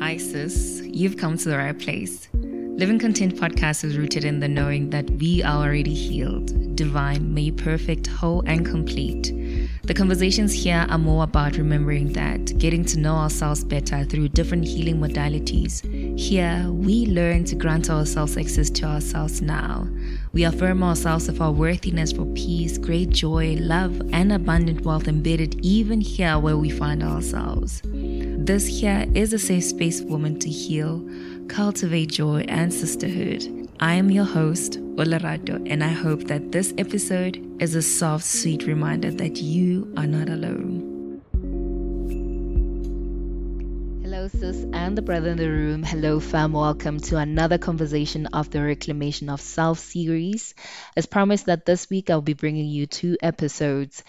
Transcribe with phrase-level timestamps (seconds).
[0.00, 0.80] Hi, sis.
[0.82, 2.30] You've come to the right place.
[2.32, 7.58] Living Content podcast is rooted in the knowing that we are already healed, divine, made
[7.58, 9.30] perfect, whole, and complete.
[9.82, 14.66] The conversations here are more about remembering that, getting to know ourselves better through different
[14.66, 15.82] healing modalities.
[16.18, 19.86] Here, we learn to grant ourselves access to ourselves now.
[20.32, 25.60] We affirm ourselves of our worthiness for peace, great joy, love, and abundant wealth embedded
[25.62, 27.82] even here where we find ourselves.
[28.50, 31.08] This here is a safe space for women to heal,
[31.46, 33.68] cultivate joy and sisterhood.
[33.78, 38.66] I am your host, Olarato, and I hope that this episode is a soft, sweet
[38.66, 41.22] reminder that you are not alone.
[44.02, 45.84] Hello, sis, and the brother in the room.
[45.84, 46.52] Hello, fam.
[46.52, 50.56] Welcome to another conversation of the Reclamation of Self series.
[50.96, 54.02] As promised, that this week I'll be bringing you two episodes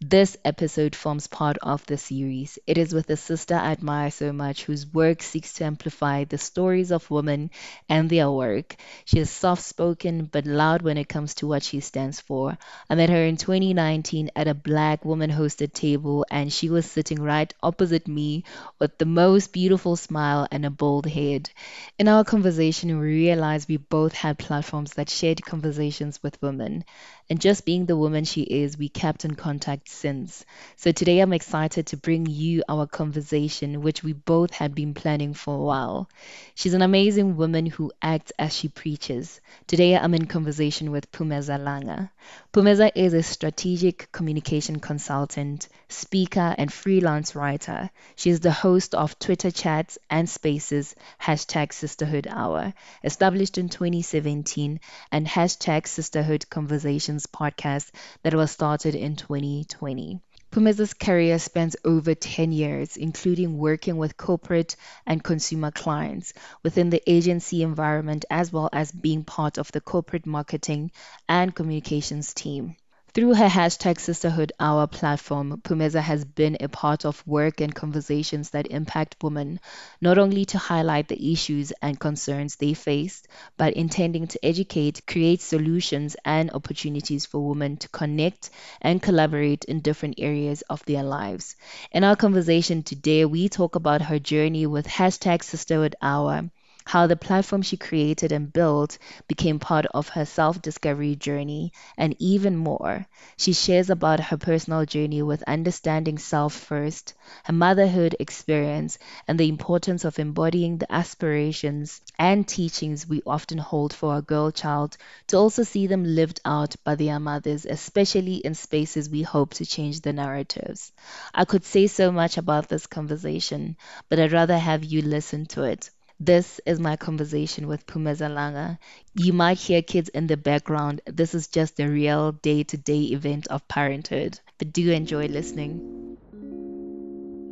[0.00, 2.58] this episode forms part of the series.
[2.66, 6.38] It is with a sister I admire so much whose work seeks to amplify the
[6.38, 7.50] stories of women
[7.88, 8.76] and their work.
[9.04, 12.56] She is soft spoken but loud when it comes to what she stands for.
[12.88, 17.20] I met her in 2019 at a black woman hosted table, and she was sitting
[17.20, 18.44] right opposite me
[18.78, 21.50] with the most beautiful smile and a bold head.
[21.98, 26.84] In our conversation, we realized we both had platforms that shared conversations with women.
[27.28, 30.44] And just being the woman she is, we kept in contact since.
[30.76, 35.34] So today I'm excited to bring you our conversation, which we both had been planning
[35.34, 36.08] for a while.
[36.54, 39.40] She's an amazing woman who acts as she preaches.
[39.66, 42.10] Today I'm in conversation with Phumeza Langa.
[42.52, 47.90] Phumeza is a strategic communication consultant, speaker, and freelance writer.
[48.14, 54.78] She is the host of Twitter chats and spaces, hashtag Sisterhood Hour, established in 2017,
[55.10, 57.88] and hashtag Sisterhood Conversations podcast
[58.22, 60.20] that was started in 2020.
[60.52, 64.76] Phumeza's career spans over 10 years, including working with corporate
[65.06, 66.32] and consumer clients
[66.62, 70.90] within the agency environment, as well as being part of the corporate marketing
[71.28, 72.76] and communications team.
[73.16, 78.50] Through her hashtag Sisterhood Hour platform, Phumeza has been a part of work and conversations
[78.50, 79.58] that impact women,
[80.02, 83.22] not only to highlight the issues and concerns they face,
[83.56, 88.50] but intending to educate, create solutions and opportunities for women to connect
[88.82, 91.56] and collaborate in different areas of their lives.
[91.92, 96.50] In our conversation today, we talk about her journey with hashtag Sisterhood Hour
[96.86, 98.96] how the platform she created and built
[99.28, 103.06] became part of her self discovery journey, and even more.
[103.36, 107.12] She shares about her personal journey with understanding self first,
[107.44, 108.98] her motherhood experience,
[109.28, 114.50] and the importance of embodying the aspirations and teachings we often hold for a girl
[114.50, 119.54] child to also see them lived out by their mothers, especially in spaces we hope
[119.54, 120.92] to change the narratives.
[121.34, 123.76] I could say so much about this conversation,
[124.08, 125.90] but I'd rather have you listen to it.
[126.18, 128.78] This is my conversation with Phumeza Langa.
[129.14, 131.02] You might hear kids in the background.
[131.06, 134.40] This is just a real day to day event of parenthood.
[134.56, 135.82] But do enjoy listening.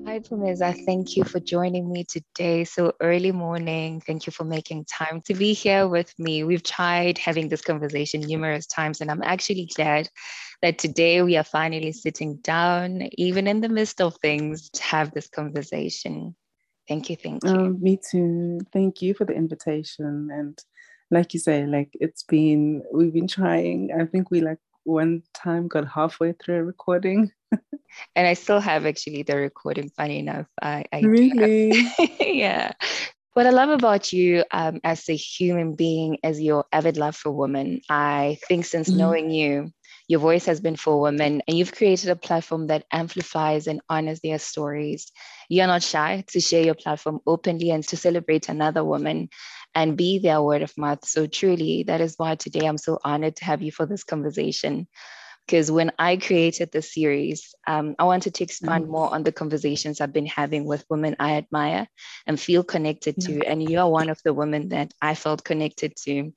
[0.06, 0.74] Hi, Phumeza.
[0.86, 2.64] Thank you for joining me today.
[2.64, 4.00] So early morning.
[4.00, 6.42] Thank you for making time to be here with me.
[6.44, 10.08] We've tried having this conversation numerous times, and I'm actually glad
[10.62, 15.12] that today we are finally sitting down, even in the midst of things, to have
[15.12, 16.34] this conversation.
[16.88, 17.16] Thank you.
[17.16, 17.50] Thank you.
[17.50, 18.60] Um, me too.
[18.72, 20.28] Thank you for the invitation.
[20.32, 20.58] And
[21.10, 23.90] like you say, like it's been, we've been trying.
[23.98, 27.30] I think we like one time got halfway through a recording.
[28.16, 30.46] and I still have actually the recording, funny enough.
[30.60, 31.72] I, I really?
[32.20, 32.72] yeah.
[33.32, 37.32] What I love about you um, as a human being is your avid love for
[37.32, 37.80] women.
[37.90, 38.98] I think since mm-hmm.
[38.98, 39.72] knowing you,
[40.08, 44.20] your voice has been for women, and you've created a platform that amplifies and honors
[44.20, 45.10] their stories.
[45.48, 49.28] You're not shy to share your platform openly and to celebrate another woman
[49.74, 51.04] and be their word of mouth.
[51.06, 54.86] So, truly, that is why today I'm so honored to have you for this conversation
[55.46, 60.00] because when I created the series, um, I wanted to expand more on the conversations
[60.00, 61.86] I've been having with women I admire
[62.26, 63.44] and feel connected to.
[63.44, 66.32] And you are one of the women that I felt connected to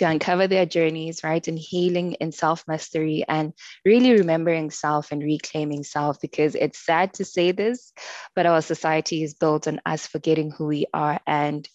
[0.00, 1.46] to uncover their journeys, right?
[1.46, 3.52] And healing and self mastery and
[3.84, 7.92] really remembering self and reclaiming self because it's sad to say this,
[8.34, 11.20] but our society is built on us forgetting who we are.
[11.26, 11.68] And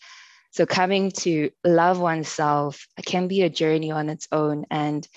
[0.52, 4.66] so coming to love oneself can be a journey on its own.
[4.72, 5.08] And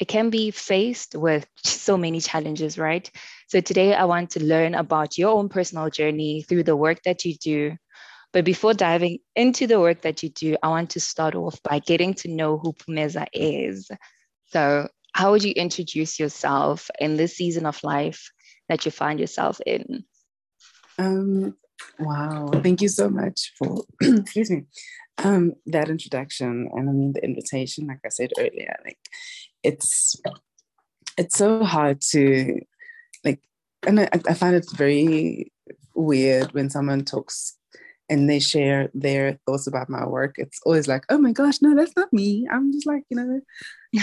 [0.00, 3.08] it can be faced with so many challenges, right?
[3.48, 7.24] So today I want to learn about your own personal journey through the work that
[7.26, 7.76] you do,
[8.34, 11.78] but before diving into the work that you do, I want to start off by
[11.78, 13.90] getting to know who Phumeza is.
[14.50, 18.30] So, how would you introduce yourself in this season of life
[18.68, 20.04] that you find yourself in?
[20.98, 21.56] Um,
[21.98, 22.50] Wow.
[22.62, 24.64] Thank you so much for, excuse me,
[25.18, 26.68] um, that introduction.
[26.72, 28.98] And I mean, the invitation, like I said earlier, like
[29.62, 30.20] it's,
[31.16, 32.60] it's so hard to
[33.24, 33.40] like,
[33.86, 35.52] and I, I find it very
[35.94, 37.56] weird when someone talks
[38.08, 41.74] and they share their thoughts about my work, it's always like, oh my gosh, no,
[41.74, 42.46] that's not me.
[42.50, 43.40] I'm just like, you know,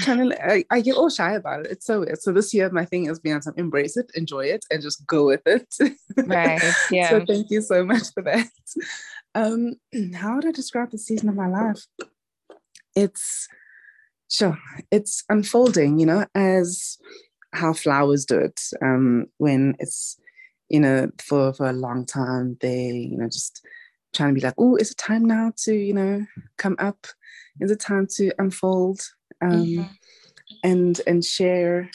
[0.01, 1.71] trying to, I, I, get all shy about it.
[1.71, 2.19] It's so weird.
[2.19, 5.25] So this year, my thing is being to embrace it, enjoy it, and just go
[5.27, 5.68] with it.
[6.18, 6.62] Right.
[6.92, 7.09] Yeah.
[7.09, 8.50] so thank you so much for that.
[9.33, 9.75] Um,
[10.13, 11.86] how would I describe the season of my life?
[12.97, 13.47] It's,
[14.30, 14.59] sure,
[14.92, 16.97] it's unfolding, you know, as
[17.54, 20.19] how flowers do it um, when it's,
[20.68, 23.65] you know, for, for a long time, they, you know, just
[24.13, 26.25] trying to be like, oh, is it time now to, you know,
[26.58, 27.08] come up?
[27.60, 29.02] Is it time to unfold
[29.42, 29.84] um, mm-hmm.
[30.63, 31.90] and and share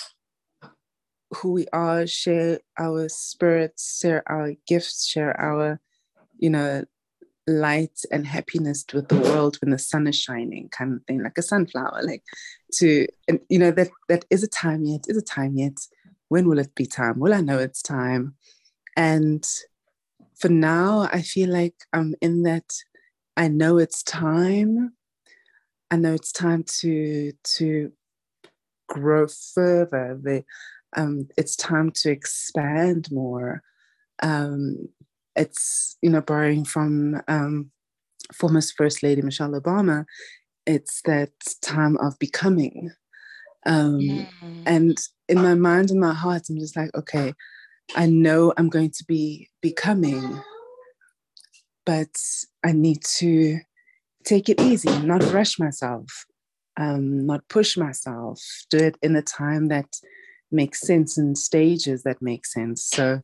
[1.34, 5.80] who we are, share our spirits, share our gifts, share our,
[6.38, 6.84] you know,
[7.46, 11.38] light and happiness with the world when the sun is shining, kind of thing, like
[11.38, 12.00] a sunflower.
[12.02, 12.22] Like
[12.74, 15.78] to, and you know, that that is a time yet, is a time yet.
[16.28, 17.20] When will it be time?
[17.20, 18.34] Will I know it's time?
[18.96, 19.46] And
[20.38, 22.64] for now, I feel like I'm in that
[23.36, 24.92] I know it's time.
[25.90, 27.92] I know it's time to to
[28.88, 30.18] grow further.
[30.22, 30.44] The,
[30.96, 33.62] um, it's time to expand more.
[34.22, 34.88] Um,
[35.34, 37.70] it's you know borrowing from um,
[38.34, 40.04] former First Lady Michelle Obama.
[40.66, 41.30] It's that
[41.62, 42.90] time of becoming.
[43.66, 44.62] Um, mm.
[44.64, 44.96] And
[45.28, 47.32] in my mind and my heart, I'm just like, okay,
[47.94, 50.40] I know I'm going to be becoming,
[51.84, 52.08] but
[52.64, 53.60] I need to
[54.24, 56.26] take it easy, not rush myself,
[56.76, 58.40] um, not push myself,
[58.70, 59.86] do it in a time that
[60.50, 62.84] makes sense in stages that make sense.
[62.84, 63.20] So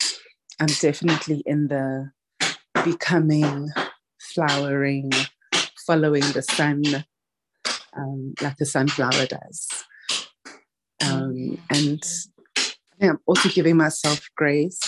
[0.61, 2.13] I'm definitely in the
[2.85, 3.71] becoming,
[4.21, 5.11] flowering,
[5.87, 6.83] following the sun,
[7.97, 9.69] um, like the sunflower does.
[11.05, 12.03] Um, and
[13.11, 14.81] I'm also giving myself grace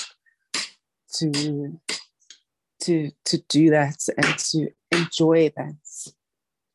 [1.15, 1.81] to
[2.83, 5.75] to to do that and to enjoy that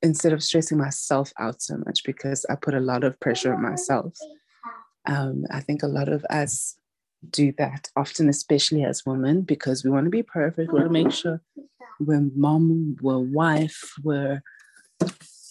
[0.01, 3.62] instead of stressing myself out so much because I put a lot of pressure on
[3.62, 4.13] myself.
[5.06, 6.75] Um, I think a lot of us
[7.30, 10.71] do that often, especially as women, because we want to be perfect.
[10.71, 11.41] We want to make sure
[12.00, 14.41] we're mom, we're wife, we're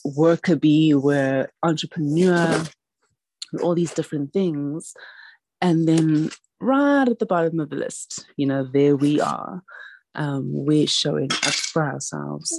[0.04, 2.64] worker bee, we're entrepreneur,
[3.62, 4.94] all these different things.
[5.60, 9.62] And then right at the bottom of the list, you know, there we are.
[10.14, 12.52] Um, we're showing up for ourselves.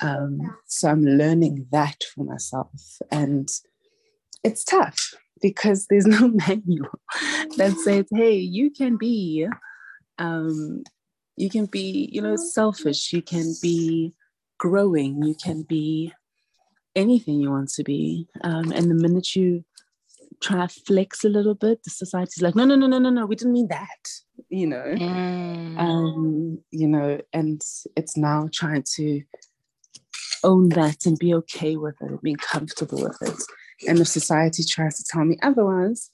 [0.00, 2.98] Um, so I'm learning that for myself.
[3.10, 3.48] And
[4.44, 7.00] it's tough because there's no manual
[7.56, 9.46] that says, hey, you can be,
[10.18, 10.82] um,
[11.36, 14.14] you can be, you know, selfish, you can be
[14.58, 16.12] growing, you can be
[16.94, 18.28] anything you want to be.
[18.42, 19.64] Um, and the minute you
[20.42, 23.26] try to flex a little bit, the society's like, no, no, no, no, no, no,
[23.26, 24.08] we didn't mean that,
[24.48, 24.94] you know.
[24.96, 25.78] Mm.
[25.78, 27.62] Um, you know, and
[27.96, 29.22] it's now trying to
[30.44, 33.42] own that and be okay with it, being comfortable with it.
[33.88, 36.10] And if society tries to tell me otherwise,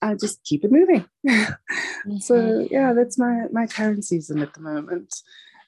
[0.00, 1.06] I just keep it moving.
[1.26, 2.18] mm-hmm.
[2.18, 5.12] So yeah, that's my my current season at the moment.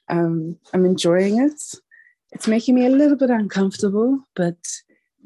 [0.09, 1.61] Um, I'm enjoying it.
[2.31, 4.57] It's making me a little bit uncomfortable, but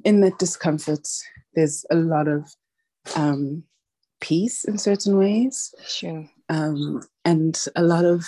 [0.04, 1.08] in that discomfort,
[1.56, 2.54] there's a lot of
[3.16, 3.64] um,
[4.22, 5.74] peace in certain ways.
[5.88, 6.30] Sure.
[6.50, 8.26] Um, and a lot of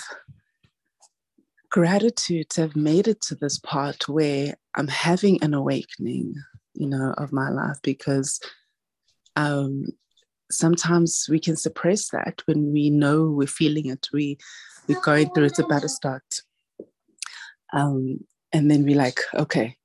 [1.70, 6.34] gratitude to have made it to this part where I'm having an awakening,
[6.74, 8.40] you know, of my life because
[9.36, 9.86] um,
[10.50, 14.38] sometimes we can suppress that when we know we're feeling it, we
[14.86, 16.42] we're going through it's about to start.
[17.72, 18.20] Um,
[18.52, 19.76] and then we're like, okay,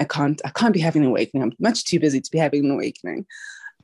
[0.00, 1.42] I can't, I can't be having an awakening.
[1.42, 3.26] I'm much too busy to be having an awakening.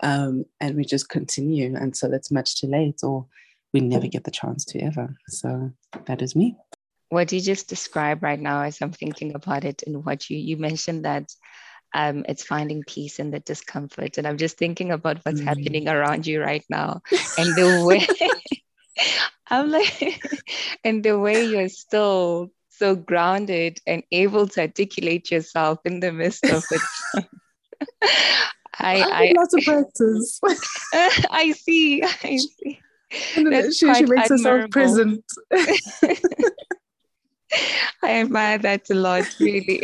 [0.03, 3.27] Um, and we just continue until it's much too late or
[3.73, 5.15] we never get the chance to ever.
[5.29, 5.73] So
[6.07, 6.57] that is me.
[7.11, 10.57] What you just described right now, as I'm thinking about it, and what you you
[10.57, 11.33] mentioned that
[11.95, 15.89] um, it's finding peace in the discomfort, and I'm just thinking about what's mm happening
[15.89, 17.03] around you right now,
[17.39, 18.07] and the way
[19.49, 20.21] I'm like,
[20.85, 26.45] and the way you're still so grounded and able to articulate yourself in the midst
[26.45, 26.83] of it.
[28.78, 30.40] I, I, lots of practice.
[31.30, 32.02] I see.
[32.02, 32.80] I see.
[33.37, 34.37] That's she, she makes admirable.
[34.37, 35.25] herself present.
[38.02, 39.80] I admire that a lot, really.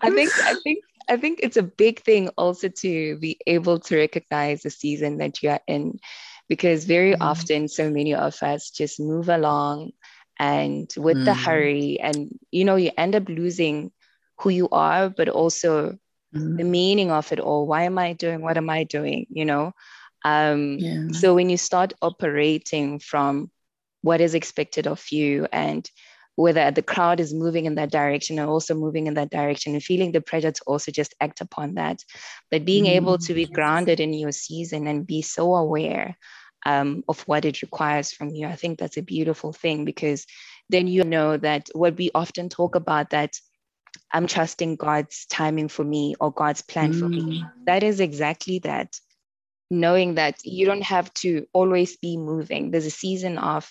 [0.00, 3.96] I think I think I think it's a big thing also to be able to
[3.96, 5.98] recognize the season that you are in
[6.48, 7.22] because very mm-hmm.
[7.22, 9.92] often so many of us just move along
[10.38, 11.34] and with the Mm.
[11.34, 13.90] hurry and you know you end up losing
[14.40, 15.96] who you are but also
[16.56, 16.64] the Mm.
[16.64, 19.72] meaning of it all why am i doing what am i doing you know
[20.24, 21.04] um Yeah.
[21.12, 23.50] so when you start operating from
[24.02, 25.90] what is expected of you and
[26.36, 29.82] whether the crowd is moving in that direction or also moving in that direction and
[29.82, 31.98] feeling the pressure to also just act upon that
[32.50, 33.52] but being able to be Mm.
[33.52, 36.16] grounded in your season and be so aware
[36.66, 38.46] um, of what it requires from you.
[38.46, 40.26] I think that's a beautiful thing because
[40.68, 43.38] then you know that what we often talk about that
[44.12, 47.42] i'm trusting god's timing for me or god's plan for me.
[47.42, 47.50] Mm.
[47.66, 48.98] that is exactly that.
[49.70, 52.70] Knowing that you don't have to always be moving.
[52.70, 53.68] There's a season of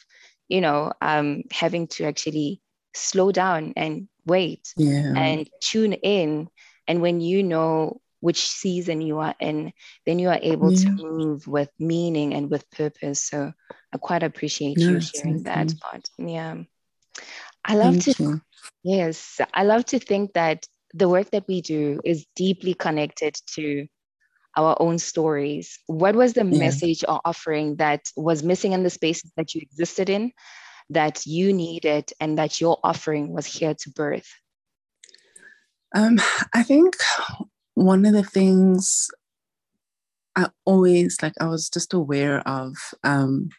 [0.47, 2.61] you know um, having to actually
[2.93, 5.13] slow down and wait Yeah.
[5.15, 6.49] and tune in.
[6.87, 9.71] And when you know which season you are in
[10.05, 10.95] then you are able Yeah.
[10.95, 13.51] to move with meaning and with purpose so
[13.93, 16.55] i quite appreciate No, you sharing that part yeah
[17.65, 18.41] i love to you.
[18.83, 23.87] Yes, I love to think that the work that we do is deeply connected to
[24.55, 25.79] our own stories.
[25.87, 26.59] What was the Yeah.
[26.59, 30.31] message or offering that was missing in the spaces that you existed in
[30.89, 34.29] that you needed and that your offering was here to birth?
[35.93, 36.19] Um,
[36.53, 36.95] I think
[37.77, 39.07] one of the things
[40.35, 43.49] I always like, I was just aware of, um,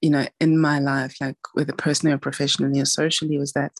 [0.00, 3.70] you know, in my life, like whether personally or professionally or socially, was that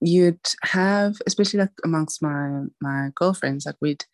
[0.00, 4.04] you'd have, especially like amongst my my girlfriends, like we'd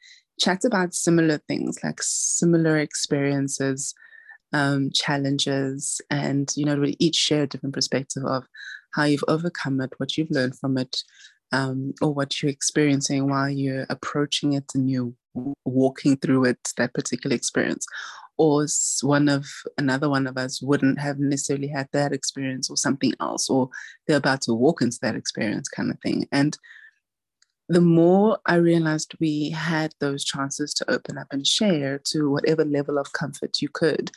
[0.41, 3.95] chat about similar things, like similar experiences,
[4.53, 8.45] um, challenges, and you know, we each share a different perspective of
[8.95, 10.97] how you've overcome it, what you've learned from it,
[11.53, 15.13] um, or what you're experiencing while you're approaching it and you're
[15.65, 17.87] walking through it, that particular experience.
[18.39, 18.67] Or
[19.03, 19.47] one of
[19.79, 23.71] another one of us wouldn't have necessarily had that experience or something else, or
[24.07, 26.29] they're about to walk into that experience kind of thing.
[26.33, 26.59] And
[27.69, 32.65] the more I realized we had those chances to open up and share to whatever
[32.65, 34.11] level of comfort you could,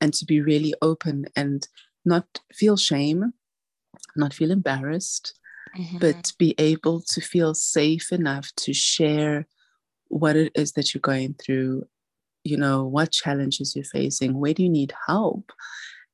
[0.00, 1.68] and to be really open and
[2.04, 3.34] not feel shame,
[4.16, 5.38] not feel embarrassed,
[5.76, 5.98] Mhm.
[6.00, 9.46] but be able to feel safe enough to share
[10.08, 11.84] what it is that you're going through,
[12.44, 15.52] you know, what challenges you're facing, where do you need help,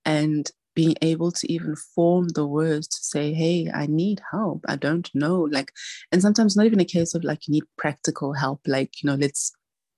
[0.05, 4.65] and being able to even form the words to say, hey, I need help.
[4.69, 5.43] I don't know.
[5.43, 5.73] Like,
[6.13, 9.17] and sometimes not even a case of like you need practical help, like, you know,
[9.17, 9.53] let's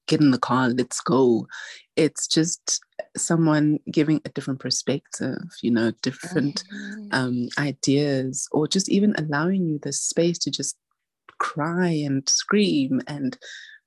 [0.06, 1.46] get in the car, let's go.
[1.96, 2.80] It's just
[3.16, 7.14] someone giving a different perspective, you know, different Mhm.
[7.14, 10.76] um, ideas, or just even allowing you the space to just
[11.38, 13.38] cry and scream and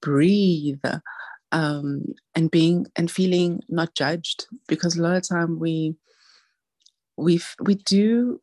[0.01, 0.81] breathe
[1.51, 2.03] um,
[2.35, 5.95] and being and feeling not judged because a lot of time we
[7.17, 8.39] we we do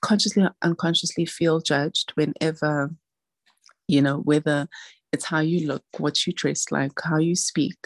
[0.00, 2.90] consciously or unconsciously feel judged whenever
[3.88, 4.68] you know whether
[5.12, 7.78] it's how you look what you dress like how you speak.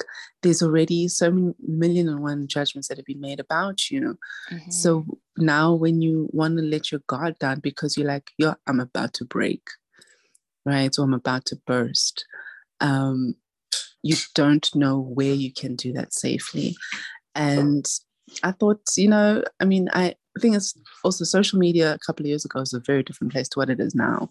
[0.42, 4.18] There's already so many million and one judgments that have been made about you.
[4.50, 4.72] Mhm.
[4.72, 5.04] so
[5.36, 9.14] now when you want to let your guard down because you're like yeah i'm about
[9.14, 9.62] to break
[10.66, 10.94] right?
[10.98, 12.24] Or i'm about to burst.
[12.80, 13.34] Um,
[14.02, 16.76] you don't know where you can do that safely.
[17.34, 17.86] And
[18.42, 20.74] i thought you know i mean i think it's
[21.04, 23.68] also social media a couple of years ago was a very different place to what
[23.68, 24.30] it is now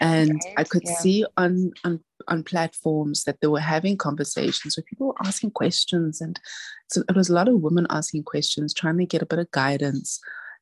[0.00, 0.96] and i could yeah.
[0.96, 6.20] see on on on platforms that they were having conversations where people were asking questions
[6.20, 6.40] and
[6.90, 9.50] so it was a lot of women asking questions trying to get a bit of
[9.50, 10.20] guidance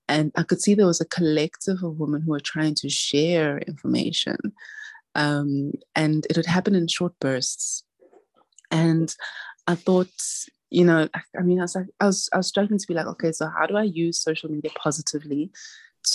[0.08, 3.58] and i could see there was a collective of women who were trying to share
[3.58, 4.36] information
[5.14, 7.84] um, and it would happen in short bursts
[8.70, 9.14] and
[9.66, 10.10] i thought
[10.70, 12.94] you know I, I mean i was like I was, I was struggling to be
[12.94, 15.50] like okay so how do i use social media positively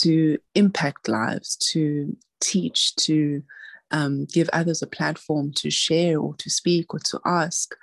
[0.00, 3.42] to impact lives to teach to
[3.90, 7.74] um, give others a platform to share or to speak or to ask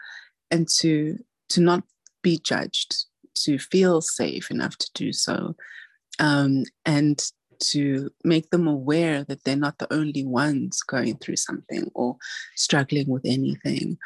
[0.51, 1.17] and to
[1.49, 1.83] to not
[2.21, 5.55] be judged to feel safe enough to do so
[6.19, 11.89] um, and to make them aware that they're not the only ones going through something
[11.93, 12.17] or
[12.55, 13.97] struggling with anything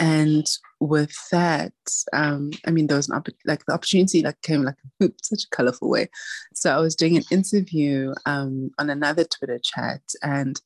[0.00, 0.46] and
[0.80, 1.72] with that
[2.14, 4.76] um i mean there was an opp- like the opportunity like came like
[5.22, 6.08] such a colorful way.
[6.54, 10.60] So i was doing an interview um on another twitter chat and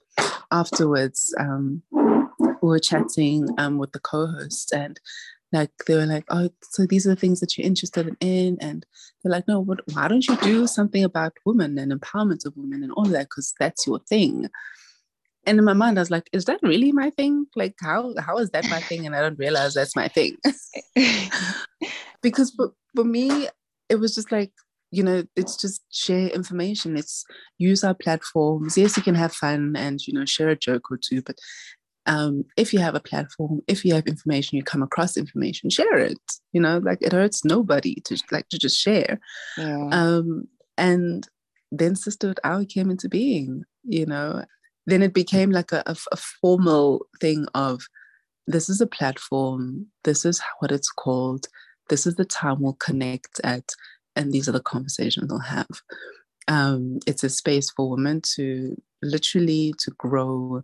[0.51, 4.99] afterwards um we were chatting um with the co-host and
[5.53, 8.59] like they were like oh so these are the things that you're interested in?
[8.61, 8.87] And
[9.23, 12.83] they're like no what, why don't you do something about women and empowerment of women
[12.83, 14.49] and all that because that's your thing
[15.47, 18.39] and in my mind i was like is that really my thing like how how
[18.39, 20.37] is that my thing and i don't realize that's my thing
[22.23, 23.49] because for, for me
[23.89, 24.53] it was just like
[24.95, 26.97] you know, it's just share information.
[26.97, 27.25] It's
[27.59, 28.79] use our platforms.
[28.79, 31.37] Yes, you can have fun and you know share a joke or two, but
[32.07, 35.99] um, if you have a platform, if you have information, you come across information, share
[35.99, 36.21] it.
[36.53, 39.19] You know, like it hurts nobody to like to just share.
[39.59, 39.89] Yeah.
[39.91, 40.49] Um,
[40.79, 41.27] and
[41.73, 43.65] then Sisterhood Hour came into being.
[43.83, 44.45] You know,
[44.87, 47.87] then it became like a, a, a formal thing of
[48.47, 51.47] this is a platform, this is what it's called,
[51.89, 53.71] this is the time we'll connect at,
[54.17, 55.69] and these are the conversations we'll have.
[56.49, 60.63] Um, it's a space for women to literally to grow,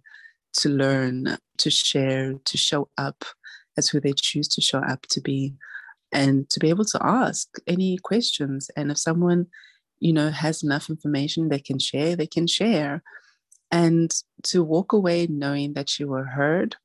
[0.54, 3.24] to learn, to share, to show up
[3.78, 5.54] as who they choose to show up to be,
[6.12, 8.70] and to be able to ask any questions.
[8.76, 9.46] And if someone,
[10.00, 13.02] you know, has enough information they can share, they can share.
[13.72, 14.12] And
[14.44, 16.76] to walk away knowing that you were heard,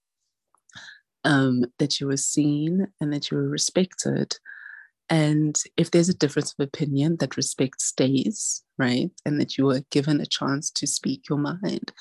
[1.23, 4.37] um, that you were seen, and that you were respected.
[5.09, 9.11] And if there's a difference of opinion, that respect stays, right?
[9.25, 11.91] And that you were given a chance to speak your mind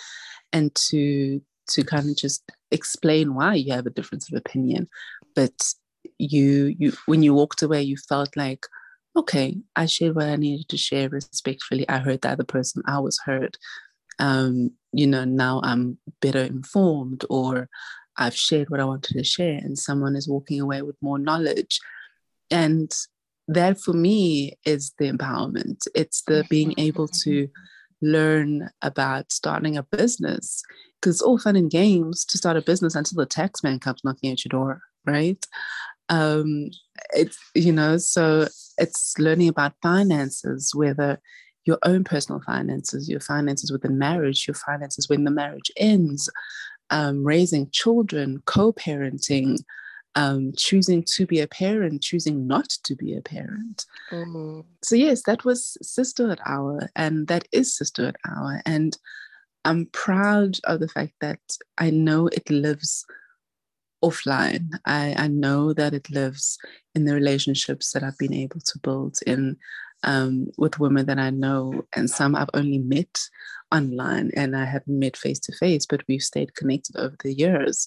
[0.52, 4.88] and to to kind of just explain why you have a difference of opinion.
[5.34, 5.74] But
[6.18, 8.66] you you when you walked away, you felt like,
[9.16, 11.88] okay, I shared what I needed to share respectfully.
[11.88, 13.58] I heard the other person, I was heard.
[14.18, 17.68] Um, you know, now I'm better informed or
[18.16, 21.80] I've shared what I wanted to share and someone is walking away with more knowledge.
[22.50, 22.92] And
[23.48, 25.86] that for me is the empowerment.
[25.94, 27.48] It's the being able to
[28.00, 30.62] learn about starting a business
[31.00, 34.02] because it's all fun and games to start a business until the tax man comes
[34.04, 35.44] knocking at your door, right?
[36.08, 36.70] Um,
[37.14, 38.46] it's, you know, so
[38.78, 41.20] it's learning about finances, whether
[41.64, 46.30] your own personal finances, your finances within marriage, your finances when the marriage ends,
[46.90, 49.58] um, raising children, co parenting,
[50.14, 53.84] um, choosing to be a parent, choosing not to be a parent.
[54.10, 54.60] Mm-hmm.
[54.82, 58.62] So, yes, that was Sisterhood Hour, and that is Sisterhood Hour.
[58.66, 58.96] And
[59.64, 61.40] I'm proud of the fact that
[61.78, 63.04] I know it lives
[64.04, 64.68] offline.
[64.84, 66.58] I, I know that it lives
[66.94, 69.56] in the relationships that I've been able to build in
[70.04, 73.20] um, with women that I know, and some I've only met
[73.72, 77.86] online and I haven't met face to face, but we've stayed connected over the years.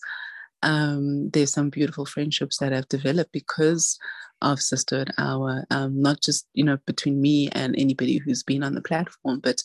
[0.64, 3.98] Um, there's some beautiful friendships that have developed because
[4.42, 8.76] of Sisterhood Hour, um, not just you know between me and anybody who's been on
[8.76, 9.64] the platform, but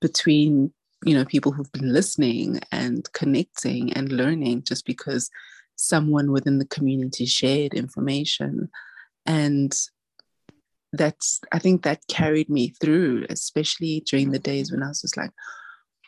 [0.00, 0.72] between
[1.04, 5.30] you know people who've been listening and connecting and learning just because
[5.76, 8.68] someone within the community shared information
[9.26, 9.74] and
[10.92, 15.16] that's i think that carried me through especially during the days when i was just
[15.16, 15.30] like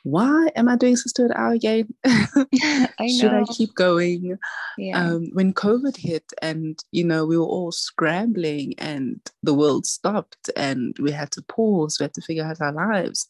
[0.03, 4.37] why am i doing sisterhood hour again I should i keep going?
[4.77, 5.01] Yeah.
[5.01, 10.51] um, when covid hit and you know we were all scrambling and the world stopped
[10.57, 13.27] and we had to pause we had to figure out our lives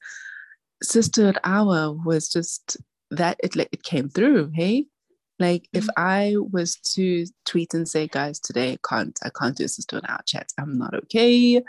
[0.82, 2.76] sisterhood hour was just
[3.10, 4.86] that it like it came through hey
[5.38, 5.90] like if mm-hmm.
[5.96, 9.96] I was to tweet and say, guys, today I can't, I can't do this to
[9.96, 10.52] an out chat.
[10.58, 11.62] I'm not okay.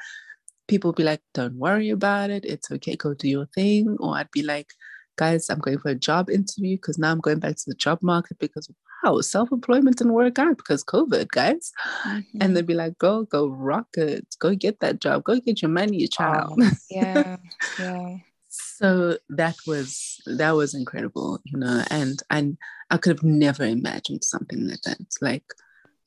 [0.68, 2.46] People would be like, don't worry about it.
[2.46, 2.96] It's okay.
[2.96, 3.98] Go do your thing.
[4.00, 4.68] Or I'd be like,
[5.16, 8.00] guys, I'm going for a job interview because now I'm going back to the job
[8.02, 8.70] market because
[9.04, 11.72] wow, self-employment didn't work out because COVID, guys.
[12.06, 12.38] Mm-hmm.
[12.42, 14.28] And they'd be like, go, go rock it.
[14.40, 15.24] Go get that job.
[15.24, 16.60] Go get your money, child.
[16.62, 17.38] Oh, yeah.
[17.80, 18.18] Yeah
[18.78, 22.58] so that was that was incredible you know and and
[22.90, 25.00] i could have never imagined something like that.
[25.22, 25.46] Like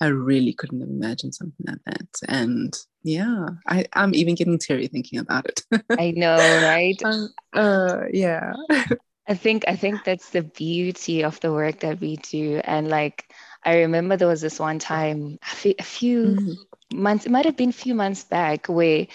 [0.01, 2.09] i really couldn't have imagined something like that.
[2.29, 5.63] And yeah i i'm even getting teary thinking about it.
[5.99, 7.01] I know right?
[7.05, 8.53] Um, uh yeah.
[9.31, 12.61] I think i think that's the beauty of the work that we do.
[12.65, 13.33] And like
[13.65, 17.03] i remember there was this one time a few mm-hmm.
[17.03, 19.07] months it might have been a few months back where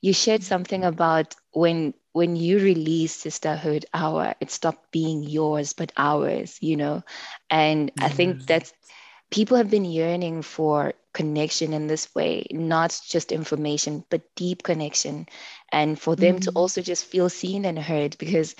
[0.00, 5.92] you shared something about when when you release sisterhood hour it stopped being yours but
[5.96, 7.02] ours you know?
[7.50, 8.72] And i think that
[9.30, 15.26] people have been yearning for connection in this way not just information but deep connection.
[15.72, 16.50] And for them mm-hmm.
[16.50, 18.54] to also just feel seen and heard because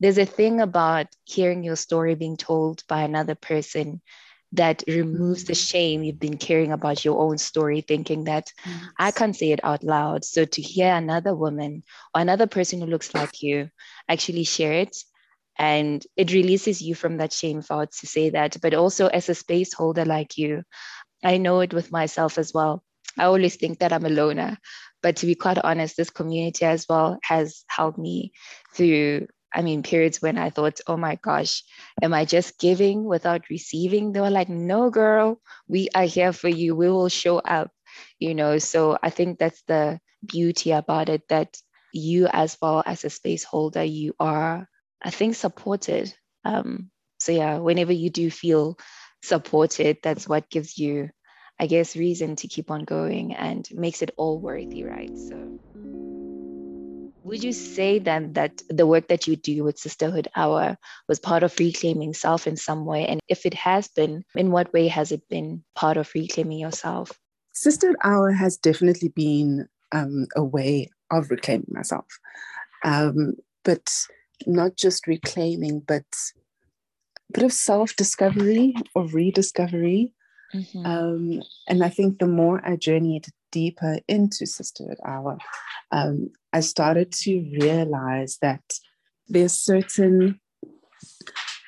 [0.00, 4.00] there's a thing about hearing your story being told by another person
[4.54, 5.66] that removes the mm-hmm.
[5.66, 8.80] shame you've been carrying about your own story, thinking that yes.
[8.98, 10.24] I can't say it out loud.
[10.24, 11.82] So to hear another woman
[12.14, 13.70] or another person who looks like you
[14.08, 14.96] actually share it,
[15.58, 18.56] and it releases you from that shame thought to say that.
[18.60, 20.62] But also as a space holder like you,
[21.22, 22.82] I know it with myself as well.
[23.18, 24.58] I always think that I'm a loner,
[25.02, 28.32] but to be quite honest, this community as well has helped me
[28.74, 31.62] through I mean, periods when I thought, oh my gosh,
[32.02, 34.12] am I just giving without receiving?
[34.12, 36.74] They were like, no, girl, we are here for you.
[36.74, 37.70] We will show up,
[38.18, 38.58] you know.
[38.58, 41.56] So I think that's the beauty about it that
[41.92, 44.68] you, as well as a space holder, you are,
[45.02, 46.12] I think, supported.
[46.44, 46.90] Um,
[47.20, 48.76] so, yeah, whenever you do feel
[49.22, 51.10] supported, that's what gives you,
[51.60, 55.16] I guess, reason to keep on going and makes it all worthy, right?
[55.16, 55.60] So,
[57.24, 60.76] would you say then that the work that you do with Sisterhood Hour
[61.08, 63.06] was part of reclaiming self in some way?
[63.06, 67.10] And if it has been, in what way has it been part of reclaiming yourself?
[67.52, 72.06] Sisterhood Hour has definitely been um, a way of reclaiming myself.
[72.84, 73.34] Um,
[73.64, 73.90] but
[74.46, 76.04] not just reclaiming, but
[77.30, 80.12] a bit of self discovery or rediscovery.
[80.54, 80.86] Mm-hmm.
[80.86, 85.38] Um, and I think the more I journeyed deeper into Sisterhood Hour,
[85.92, 88.64] um, I started to realize that
[89.28, 90.40] there's certain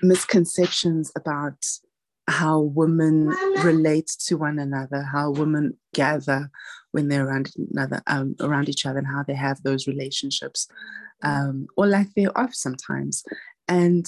[0.03, 1.59] misconceptions about
[2.29, 3.29] how women
[3.62, 6.51] relate to one another, how women gather
[6.90, 10.66] when they're around another, um, around each other, and how they have those relationships,
[11.22, 13.22] um, or lack thereof sometimes.
[13.68, 14.05] And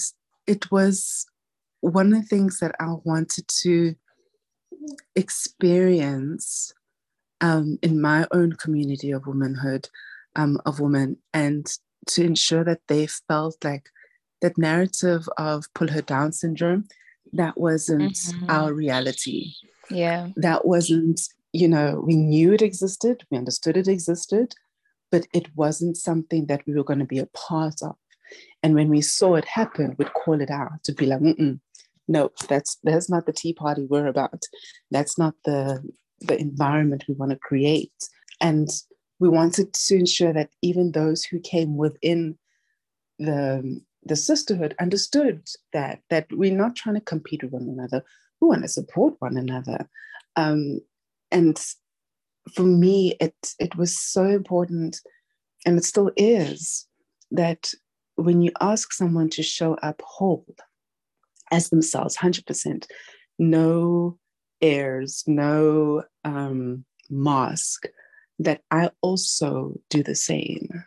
[0.47, 1.25] it was
[1.79, 3.95] one of the things that I wanted to
[5.15, 6.73] experience
[7.41, 9.89] um, in my own community of womanhood,
[10.35, 11.67] um, of women, and
[12.07, 13.89] to ensure that they felt like
[14.41, 16.87] that narrative of pull her down syndrome,
[17.33, 18.49] that wasn't mm-hmm.
[18.49, 19.53] our reality.
[19.89, 20.29] Yeah.
[20.35, 21.21] That wasn't,
[21.51, 24.55] you know, we knew it existed, we understood it existed,
[25.11, 27.95] but it wasn't something that we were going to be a part of.
[28.61, 31.21] And when we saw it happen, we'd call it out to be like,
[32.07, 34.43] no, that's that's not the tea party we're about.
[34.91, 35.83] That's not the
[36.21, 37.93] the environment we want to create.
[38.41, 38.69] And
[39.19, 42.37] we wanted to ensure that even those who came within
[43.17, 48.03] the, the sisterhood understood that, that we're not trying to compete with one another.
[48.39, 49.89] We want to support one another.
[50.35, 50.79] Um,
[51.31, 51.59] and
[52.55, 54.99] for me, it, it was so important,
[55.65, 56.87] and it still is,
[57.31, 57.71] that
[58.15, 60.45] when you ask someone to show up whole
[61.51, 62.85] as themselves, 100%,
[63.37, 64.17] no
[64.61, 67.87] airs, no um, mask,
[68.39, 70.83] that I also do the same,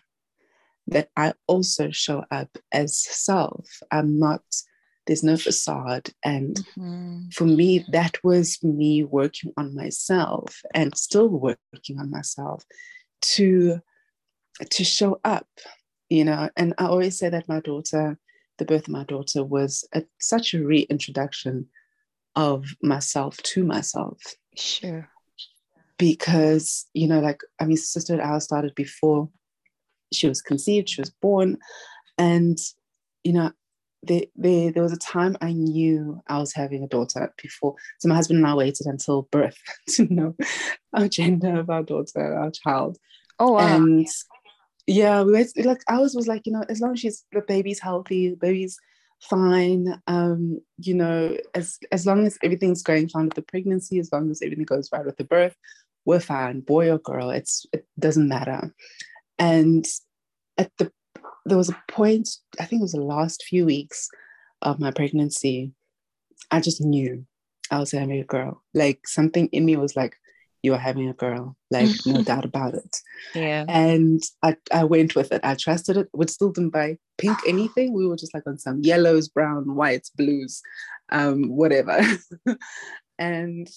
[0.86, 3.80] that I also show up as self.
[3.90, 4.42] I'm not,
[5.06, 6.10] there's no facade.
[6.24, 7.28] And mm-hmm.
[7.32, 12.64] for me, that was me working on myself and still working on myself
[13.22, 13.80] to
[14.70, 15.46] to show up
[16.10, 18.18] you know and i always say that my daughter
[18.58, 21.66] the birth of my daughter was a, such a reintroduction
[22.34, 24.18] of myself to myself.
[24.56, 25.08] Sure.
[25.98, 29.28] Because, you know, like, I mean, Sister Hour started before
[30.12, 31.58] she was conceived, she was born.
[32.18, 32.58] And,
[33.24, 33.52] you know,
[34.02, 37.76] there, there, there was a time I knew I was having a daughter before.
[38.00, 39.58] So my husband and I waited until birth
[39.90, 40.34] to know
[40.92, 42.98] our gender of our daughter, our child.
[43.38, 43.76] Oh, wow.
[43.76, 44.06] And
[44.86, 47.78] yeah, we waited, like, ours was like, you know, as long as she's, the baby's
[47.80, 48.76] healthy, the baby's
[49.22, 50.00] fine.
[50.06, 54.30] Um, you know, as as long as everything's going fine with the pregnancy, as long
[54.30, 55.56] as everything goes right with the birth,
[56.04, 57.30] we're fine, boy or girl.
[57.30, 58.74] It's it doesn't matter.
[59.38, 59.86] And
[60.58, 60.92] at the
[61.44, 62.28] there was a point,
[62.60, 64.08] I think it was the last few weeks
[64.62, 65.72] of my pregnancy,
[66.50, 67.26] I just knew
[67.70, 68.62] I was having a girl.
[68.74, 70.16] Like something in me was like,
[70.62, 72.96] you are having a girl, like no doubt about it.
[73.34, 73.64] Yeah.
[73.68, 75.40] And I, I went with it.
[75.42, 76.08] I trusted it.
[76.12, 77.92] We still didn't buy pink anything.
[77.92, 80.62] We were just like on some yellows, brown, whites, blues,
[81.10, 82.00] um, whatever.
[83.18, 83.68] and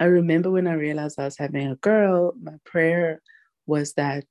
[0.00, 3.22] I remember when I realized I was having a girl, my prayer
[3.66, 4.26] was that,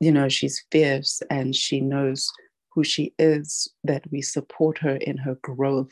[0.00, 2.30] you know, she's fierce and she knows
[2.72, 5.90] who she is, that we support her in her growth,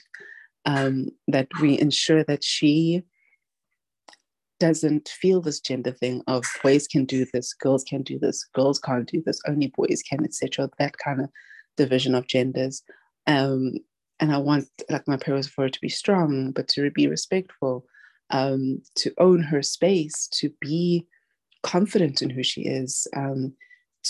[0.64, 3.02] um, that we ensure that she
[4.64, 8.78] doesn't feel this gender thing of boys can do this, girls can do this, girls
[8.78, 10.70] can't do this, only boys can, etc.
[10.78, 11.28] That kind of
[11.76, 12.82] division of genders.
[13.26, 13.74] Um,
[14.20, 17.84] and I want, like my parents for her to be strong, but to be respectful,
[18.30, 21.06] um, to own her space, to be
[21.62, 23.52] confident in who she is, um,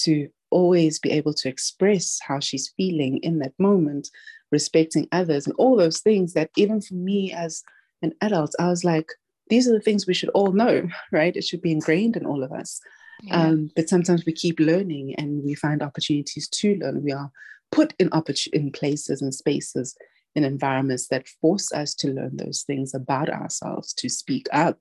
[0.04, 4.08] to always be able to express how she's feeling in that moment,
[4.52, 7.64] respecting others, and all those things that even for me as
[8.02, 9.08] an adult, I was like,
[9.48, 11.36] these are the things we should all know, right?
[11.36, 12.80] It should be ingrained in all of us.
[13.22, 13.40] Yeah.
[13.40, 17.02] Um, but sometimes we keep learning and we find opportunities to learn.
[17.02, 17.30] We are
[17.70, 19.96] put in oppor- in places and spaces
[20.34, 24.78] in environments that force us to learn those things about ourselves, to speak up,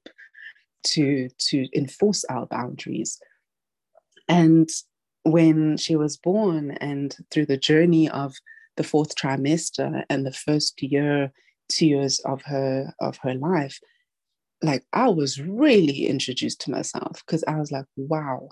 [0.83, 3.19] to to enforce our boundaries.
[4.27, 4.69] And
[5.23, 8.33] when she was born, and through the journey of
[8.77, 11.31] the fourth trimester and the first year,
[11.69, 13.79] two years of her of her life,
[14.63, 18.49] like I was really introduced to myself because I was like, wow,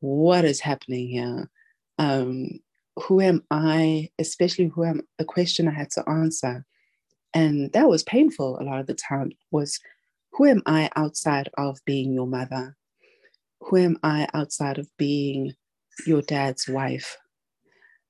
[0.00, 1.50] what is happening here?
[1.98, 2.60] Um,
[2.96, 4.10] who am I?
[4.18, 6.64] Especially who am the question I had to answer.
[7.34, 9.78] And that was painful a lot of the time was
[10.32, 12.76] who am I outside of being your mother?
[13.60, 15.54] Who am I outside of being
[16.06, 17.18] your dad's wife?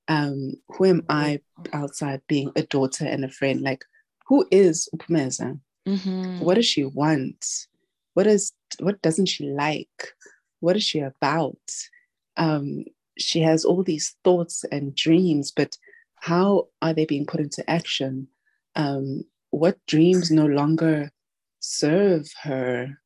[0.06, 1.40] Um, who am I
[1.72, 3.60] outside being a daughter and a friend?
[3.60, 3.84] Like,
[4.26, 5.58] who is Upumeza?
[5.88, 6.40] Mm-hmm.
[6.40, 7.44] What does she want?
[8.14, 10.12] What is what doesn't she like?
[10.60, 11.58] What is she about?
[12.36, 12.84] Um,
[13.18, 15.76] she has all these thoughts and dreams, but
[16.16, 18.28] how are they being put into action?
[18.76, 21.10] Um, what dreams no longer
[21.60, 22.98] serve her?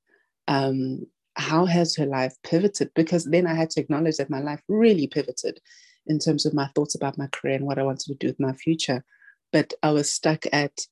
[0.49, 2.90] Um, how has her life pivoted?
[2.95, 5.61] Because then I had to acknowledge that my life really pivoted
[6.07, 8.40] in terms of my thoughts about my career and what I wanted to do with
[8.40, 9.05] my future.
[9.53, 10.87] But I was stuck at,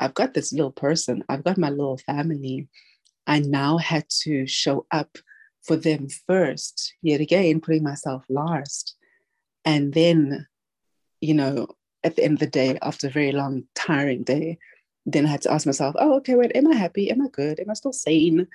[0.00, 2.68] I've got this little person, I've got my little family.
[3.26, 5.18] I now had to show up
[5.62, 8.96] for them first, yet again, putting myself last.
[9.64, 10.46] And then,
[11.20, 11.68] you know,
[12.02, 14.58] at the end of the day, after a very long, tiring day,
[15.04, 17.10] then I had to ask myself, oh, okay, wait, am I happy?
[17.10, 17.60] Am I good?
[17.60, 18.48] Am I still sane?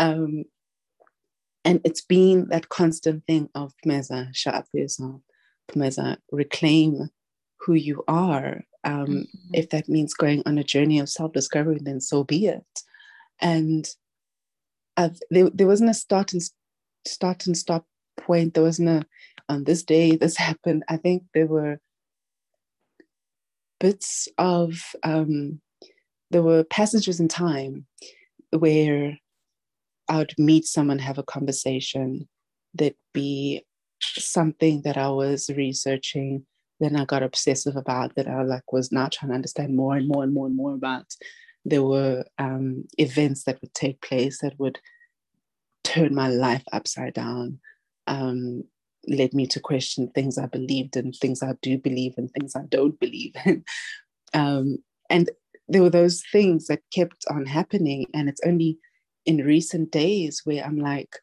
[0.00, 0.44] Um,
[1.64, 5.20] and it's been that constant thing of Phumeza, shut up for yourself.
[5.70, 7.10] Phumeza, reclaim
[7.60, 8.64] who you are.
[8.84, 9.24] Um, mm-hmm.
[9.52, 12.64] If that means going on a journey of self discovery, then so be it.
[13.40, 13.86] And
[14.96, 16.42] I've, there, there wasn't a start and
[17.06, 18.54] start and stop point.
[18.54, 19.06] There wasn't a
[19.48, 20.84] on this day this happened.
[20.88, 21.80] I think there were
[23.78, 25.60] bits of um,
[26.30, 27.86] there were passages in time
[28.50, 29.18] where
[30.08, 32.28] I would meet someone, have a conversation,
[32.74, 33.64] that be
[34.00, 36.46] something that I was researching,
[36.80, 40.08] then I got obsessive about that I like was now trying to understand more and
[40.08, 41.06] more and more and more about
[41.64, 44.80] there were um, events that would take place that would
[45.84, 47.58] turn my life upside down,
[48.06, 48.64] um,
[49.06, 52.62] led me to question things I believed and things I do believe and things I
[52.68, 53.64] don't believe in.
[54.34, 55.30] um, and
[55.68, 58.06] there were those things that kept on happening.
[58.14, 58.78] And it's only
[59.26, 61.16] in recent days where I'm like,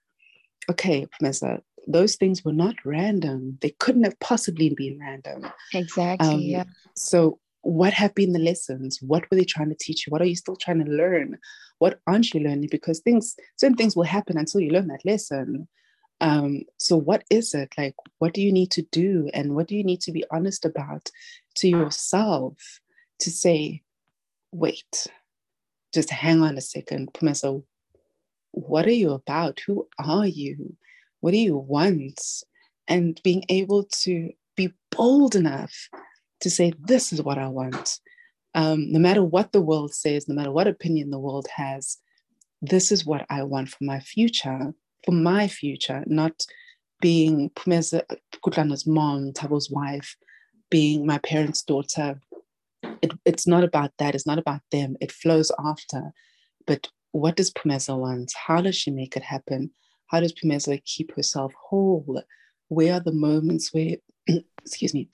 [0.70, 3.58] okay, Professor, those things were not random.
[3.62, 5.50] They couldn't have possibly been random.
[5.74, 6.28] Exactly.
[6.28, 6.64] Um, yeah.
[6.96, 9.02] So what have been the lessons?
[9.02, 10.12] What were they trying to teach you?
[10.12, 11.38] What are you still trying to learn?
[11.80, 12.70] What aren't you learning?
[12.72, 15.68] Because things, certain things will happen until you learn that lesson.
[16.20, 17.74] Um, so what is it?
[17.78, 19.30] Like, what do you need to do?
[19.34, 21.10] And what do you need to be honest about
[21.58, 22.80] to yourself
[23.20, 23.84] to say,
[24.52, 25.08] wait,
[25.94, 27.64] just hang on a second, Phumeza,
[28.52, 29.60] what are you about?
[29.68, 30.76] Who are you?
[31.22, 32.22] What do you want?
[32.88, 35.74] And being able to be bold enough
[36.42, 38.00] to say, this is what I want.
[38.56, 41.98] Um, no matter what the world says, no matter what opinion the world has,
[42.62, 44.74] this is what I want for my future,
[45.06, 46.46] for my future, not
[47.02, 48.04] being Phumeza
[48.44, 50.16] Kutlana's mom, Thabo's wife,
[50.70, 52.20] being my parents' daughter.
[53.02, 54.16] It, it's not about that.
[54.16, 54.96] It's not about them.
[55.02, 56.14] It flows after.
[56.66, 58.34] But what does Phumeza want?
[58.48, 59.72] How does she make it happen?
[60.08, 62.22] How does Phumeza keep herself whole?
[62.70, 63.98] Where are the moments where,
[64.64, 65.10] excuse me,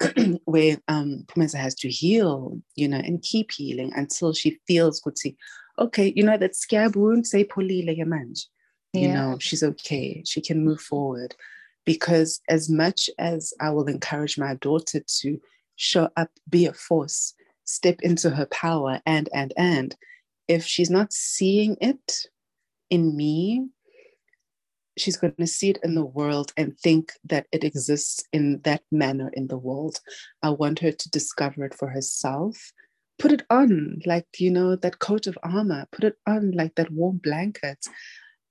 [0.44, 5.18] where um, Phumeza has to heal, you know, and keep healing until she feels good.
[5.18, 5.36] See,
[5.78, 8.46] okay, you know, that scab wound, say polile yamanj.
[8.94, 10.22] You know, she's okay.
[10.26, 11.34] She can move forward.
[11.84, 15.40] Because as much as I will encourage my daughter to
[15.76, 19.96] show up, be a force, step into her power, and, and, and,
[20.48, 22.26] if she's not seeing it
[22.88, 23.68] in me,
[25.00, 28.82] she's going to see it in the world and think that it exists in that
[28.90, 30.00] manner in the world.
[30.42, 32.72] I want her to discover it for herself.
[33.18, 36.90] Put it on, like, you know, that coat of armor, put it on like that
[36.92, 37.84] warm blanket.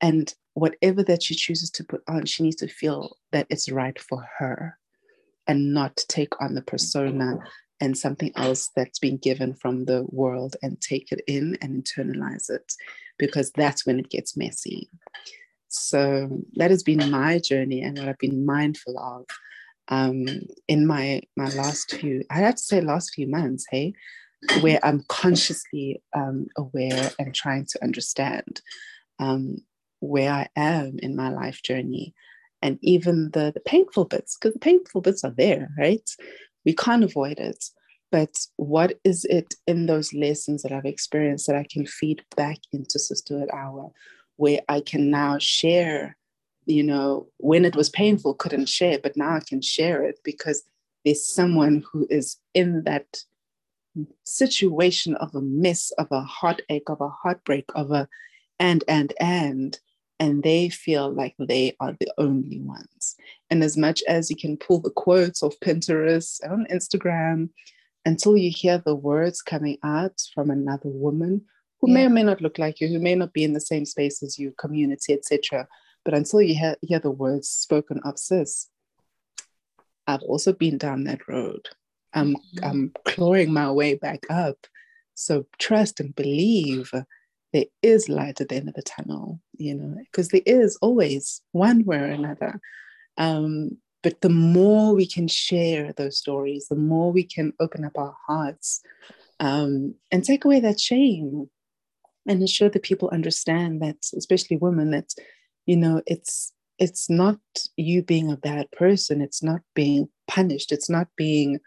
[0.01, 3.97] And whatever that she chooses to put on, she needs to feel that it's right
[3.99, 4.77] for her
[5.47, 7.37] and not take on the persona
[7.79, 12.49] and something else that's been given from the world and take it in and internalize
[12.49, 12.73] it
[13.17, 14.89] because that's when it gets messy.
[15.69, 19.25] So that has been my journey and what I've been mindful of
[19.89, 20.27] um,
[20.67, 23.93] in my my last few, I have to say last few months, hey,
[24.61, 28.61] where I'm consciously um, aware and trying to understand
[29.19, 29.57] um,
[29.99, 32.13] where I am in my life journey
[32.61, 36.09] and even the, the painful bits, because the painful bits are there, right?
[36.65, 37.63] We can't avoid it.
[38.11, 42.57] But what is it in those lessons that I've experienced that I can feed back
[42.71, 43.91] into Sisterhood Hour?
[44.37, 46.17] Where I can now share,
[46.65, 50.63] you know, when it was painful, couldn't share, but now I can share it because
[51.03, 53.23] there's someone who is in that
[54.23, 58.07] situation of a miss, of a heartache, of a heartbreak, of a
[58.59, 59.79] and, and, and,
[60.19, 63.15] and they feel like they are the only ones.
[63.49, 67.49] And as much as you can pull the quotes off Pinterest on Instagram,
[68.07, 71.43] until you hear the words coming out from another woman
[71.79, 71.93] who yeah.
[71.93, 74.23] may or may not look like you, who may not be in the same space
[74.23, 75.67] as you, community, etc.
[76.03, 78.69] But until you hear, hear the words spoken of sis,
[80.07, 81.67] I've also been down that road.
[82.13, 82.63] I'm, mm-hmm.
[82.63, 84.57] I'm clawing my way back up.
[85.15, 86.91] So trust and believe
[87.53, 91.41] there is light at the end of the tunnel, you know, because there is always
[91.51, 92.59] one way or another.
[93.17, 97.97] Um, but the more we can share those stories, the more we can open up
[97.97, 98.81] our hearts
[99.39, 101.49] um, and take away that shame
[102.27, 105.13] and ensure that people understand that, especially women, that,
[105.65, 107.39] you know, it's it's not
[107.75, 109.21] you being a bad person.
[109.21, 110.71] It's not being punished.
[110.71, 111.59] It's not being,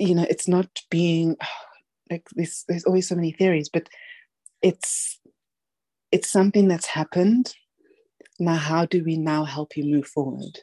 [0.00, 1.36] you know, it's not being
[2.10, 2.64] like this.
[2.66, 3.88] There's always so many theories, but
[4.62, 5.18] it's
[6.12, 7.54] it's something that's happened
[8.38, 10.58] now how do we now help you move forward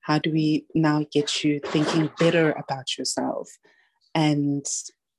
[0.00, 3.48] how do we now get you thinking better about yourself
[4.14, 4.64] and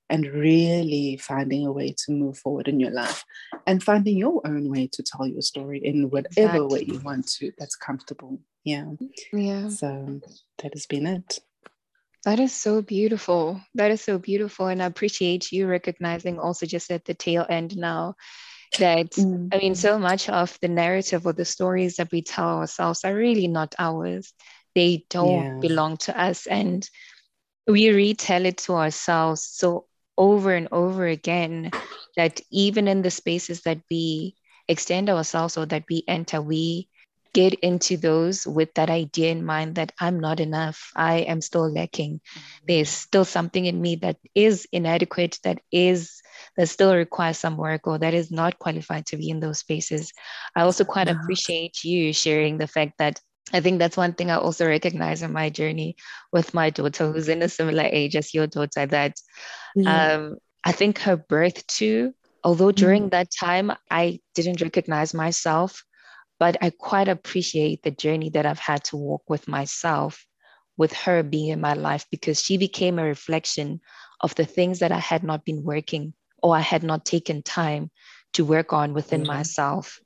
[0.09, 3.23] and really finding a way to move forward in your life
[3.65, 6.67] and finding your own way to tell your story in whatever exactly.
[6.67, 8.85] way you want to that's comfortable yeah
[9.33, 10.21] yeah so
[10.59, 11.39] that has been it
[12.27, 13.61] that is so beautiful.
[13.75, 14.67] That is so beautiful.
[14.67, 18.15] And I appreciate you recognizing also just at the tail end now
[18.79, 19.47] that, mm.
[19.53, 23.15] I mean, so much of the narrative or the stories that we tell ourselves are
[23.15, 24.33] really not ours.
[24.75, 25.59] They don't yeah.
[25.61, 26.47] belong to us.
[26.47, 26.87] And
[27.65, 29.85] we retell it to ourselves so
[30.17, 31.71] over and over again
[32.15, 34.35] that even in the spaces that we
[34.67, 36.89] extend ourselves or that we enter, we
[37.33, 41.71] get into those with that idea in mind that I'm not enough, I am still
[41.71, 42.19] lacking.
[42.19, 42.65] Mm-hmm.
[42.67, 46.21] There's still something in me that is inadequate, that is
[46.55, 50.11] that still requires some work or that is not qualified to be in those spaces.
[50.55, 53.19] I also quite appreciate you sharing the fact that
[53.53, 55.95] I think that's one thing I also recognize in my journey
[56.31, 59.15] with my daughter, who's in a similar age as your daughter, that
[59.75, 60.13] yeah.
[60.13, 63.11] um, I think her birth too, although during mm.
[63.11, 65.83] that time I didn't recognize myself,
[66.39, 70.25] but I quite appreciate the journey that I've had to walk with myself,
[70.75, 73.79] with her being in my life, because she became a reflection
[74.21, 77.91] of the things that I had not been working or I had not taken time
[78.33, 79.33] to work on within mm-hmm.
[79.37, 79.99] myself.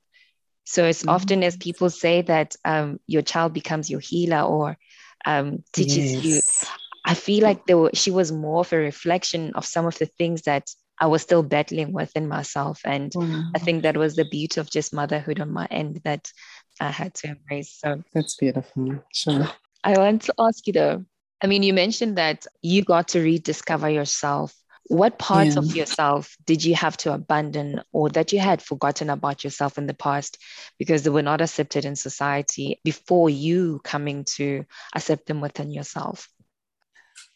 [0.72, 1.10] So as mm-hmm.
[1.10, 4.78] often as people say that um, your child becomes your healer or
[5.26, 6.24] um, teaches yes.
[6.24, 6.68] you,
[7.04, 10.06] I feel like there were, she was more of a reflection of some of the
[10.06, 12.80] things that I was still battling within myself.
[12.86, 13.50] And mm.
[13.54, 16.32] I think that was the beauty of just motherhood on my end that
[16.80, 17.78] I had to embrace.
[17.78, 19.04] So that's beautiful.
[19.14, 19.50] Sure.
[19.84, 21.04] I want to ask you though,
[21.44, 24.56] I mean, you mentioned that you got to rediscover yourself.
[24.88, 25.60] What parts yeah.
[25.60, 29.88] of yourself did you have to abandon or that you had forgotten about yourself in
[29.88, 30.38] the past
[30.78, 34.66] because they were not accepted in society before you coming to
[34.96, 36.28] accept them within yourself?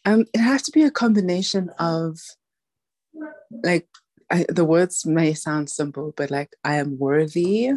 [0.04, 2.18] Um, it has to be a combination of
[3.62, 3.88] like
[4.30, 7.70] I, the words may sound simple, but like I am worthy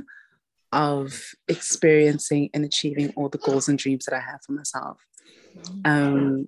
[0.71, 4.97] of experiencing and achieving all the goals and dreams that I have for myself.
[5.85, 6.47] Um,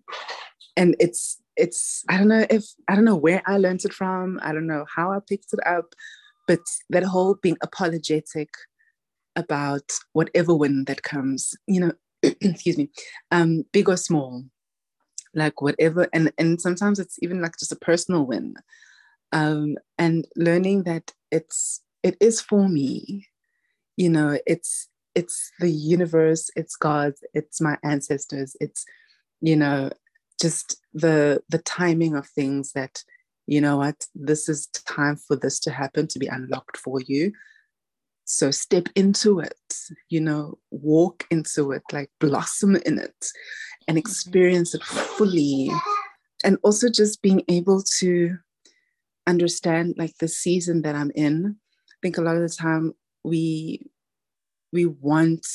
[0.78, 4.40] and it's it's I don't know if I don't know where I learned it from.
[4.44, 5.94] I don't know how I picked it up,
[6.48, 8.50] but that whole being apologetic
[9.36, 11.92] about whatever win that comes, you know,
[12.24, 12.90] excuse me,
[13.32, 14.44] um, big or small,
[15.34, 18.56] like whatever, and and sometimes it's even like just a personal win
[19.32, 23.28] um, and learning that it's it is for me
[23.98, 28.86] you know it's it's the universe it's god it's my ancestors it's
[29.42, 29.90] you know
[30.42, 33.04] just the the timing of things that
[33.48, 37.32] you know what this is time for this to happen to be unlocked for you
[38.26, 39.76] so step into it
[40.10, 43.28] you know walk into it like blossom in it
[43.88, 43.98] and mm-hmm.
[43.98, 45.70] experience it fully
[46.44, 48.38] and also just being able to
[49.28, 51.56] understand like the season that I'm in.
[51.90, 52.94] I think a lot of the time
[53.24, 53.90] we
[54.74, 55.46] we want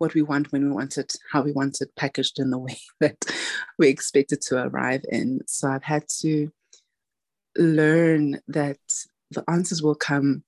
[0.00, 2.78] what we want when we want it, how we want it packaged in the way
[3.00, 3.22] that
[3.78, 5.40] we expect it to arrive in.
[5.46, 6.50] So I've had to
[7.56, 8.78] learn that
[9.30, 10.42] the answers will come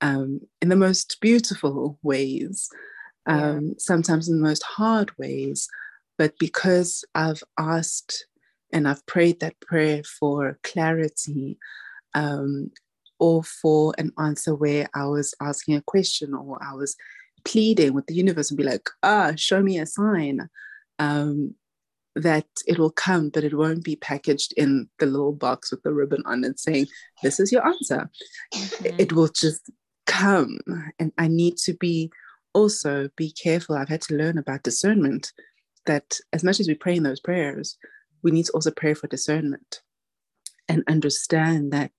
[0.00, 2.68] um, in the most beautiful ways,
[3.26, 3.74] um, yeah.
[3.78, 5.68] sometimes in the most hard ways.
[6.18, 8.26] But because I've asked
[8.72, 11.56] and I've prayed that prayer for clarity
[12.14, 12.72] um,
[13.20, 16.96] or for an answer where I was asking a question or I was
[17.44, 20.48] pleading with the universe and be like, ah, show me a sign
[20.98, 21.54] um,
[22.14, 25.92] that it will come, but it won't be packaged in the little box with the
[25.92, 26.86] ribbon on it saying,
[27.22, 28.10] this is your answer.
[28.54, 28.96] Mm-hmm.
[28.98, 29.70] It will just
[30.06, 30.58] come
[30.98, 32.10] and I need to be
[32.54, 33.76] also be careful.
[33.76, 35.32] I've had to learn about discernment
[35.86, 37.78] that as much as we pray in those prayers,
[38.22, 39.80] we need to also pray for discernment
[40.68, 41.92] and understand that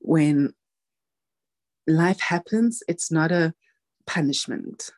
[0.00, 0.54] when
[1.86, 3.54] life happens, it's not a
[4.06, 4.90] punishment.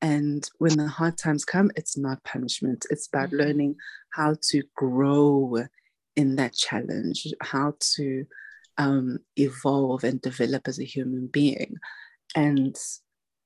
[0.00, 2.86] And when the hard times come, it's not punishment.
[2.90, 3.38] It's about mm-hmm.
[3.38, 3.76] learning
[4.10, 5.64] how to grow
[6.16, 8.24] in that challenge, how to
[8.76, 11.76] um, evolve and develop as a human being.
[12.36, 12.76] And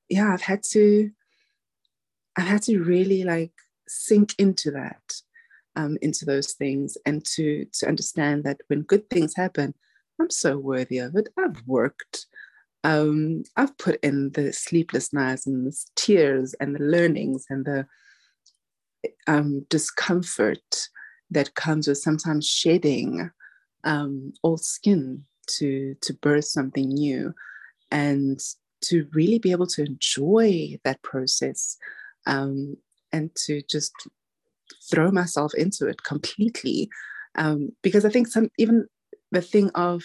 [0.09, 1.09] yeah, I've had to,
[2.37, 3.53] I've had to really like
[3.87, 5.01] sink into that,
[5.75, 9.73] um, into those things, and to to understand that when good things happen,
[10.19, 11.29] I'm so worthy of it.
[11.37, 12.27] I've worked.
[12.83, 17.87] Um, I've put in the sleepless nights and the tears and the learnings and the
[19.27, 20.89] um, discomfort
[21.31, 23.31] that comes with sometimes shedding
[23.83, 27.33] um, old skin to to birth something new,
[27.91, 28.39] and
[28.81, 31.77] to really be able to enjoy that process
[32.27, 32.77] um,
[33.11, 33.93] and to just
[34.89, 36.89] throw myself into it completely.
[37.35, 38.87] Um, because I think some even
[39.31, 40.03] the thing of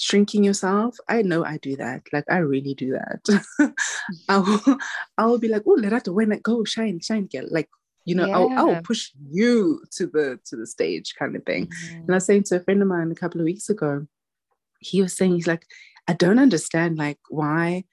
[0.00, 2.02] shrinking yourself, I know I do that.
[2.12, 3.74] Like I really do that.
[4.28, 4.78] I will
[5.18, 7.46] I will be like, oh, let her when it go, shine, shine, girl.
[7.50, 7.68] Like
[8.06, 8.38] you know, yeah.
[8.38, 11.66] I'll, I'll push you to the to the stage kind of thing.
[11.66, 11.96] Mm-hmm.
[11.96, 14.06] And I was saying to a friend of mine a couple of weeks ago,
[14.80, 15.66] he was saying he's like,
[16.08, 17.84] I don't understand like why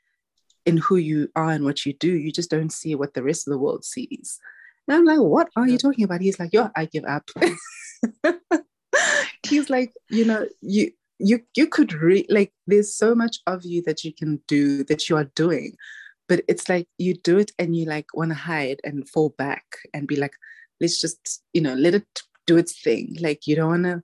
[0.66, 3.48] in who you are and what you do, you just don't see what the rest
[3.48, 4.40] of the world sees.
[4.88, 6.22] And I'm like, what are you talking about?
[6.22, 7.30] He's like, yo, I give up.
[9.48, 13.82] he's like, you know, you you you could read like there's so much of you
[13.84, 15.76] that you can do that you are doing
[16.28, 19.64] but it's like you do it and you like want to hide and fall back
[19.94, 20.34] and be like
[20.80, 22.06] let's just you know let it
[22.48, 23.16] do its thing.
[23.20, 24.04] Like you don't want to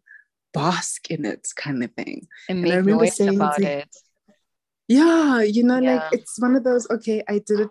[0.53, 2.27] bask in it kind of thing.
[2.47, 3.89] And, make and I remember noise saying about it.
[4.87, 5.95] Yeah you know yeah.
[5.95, 7.69] like it's one of those okay i did it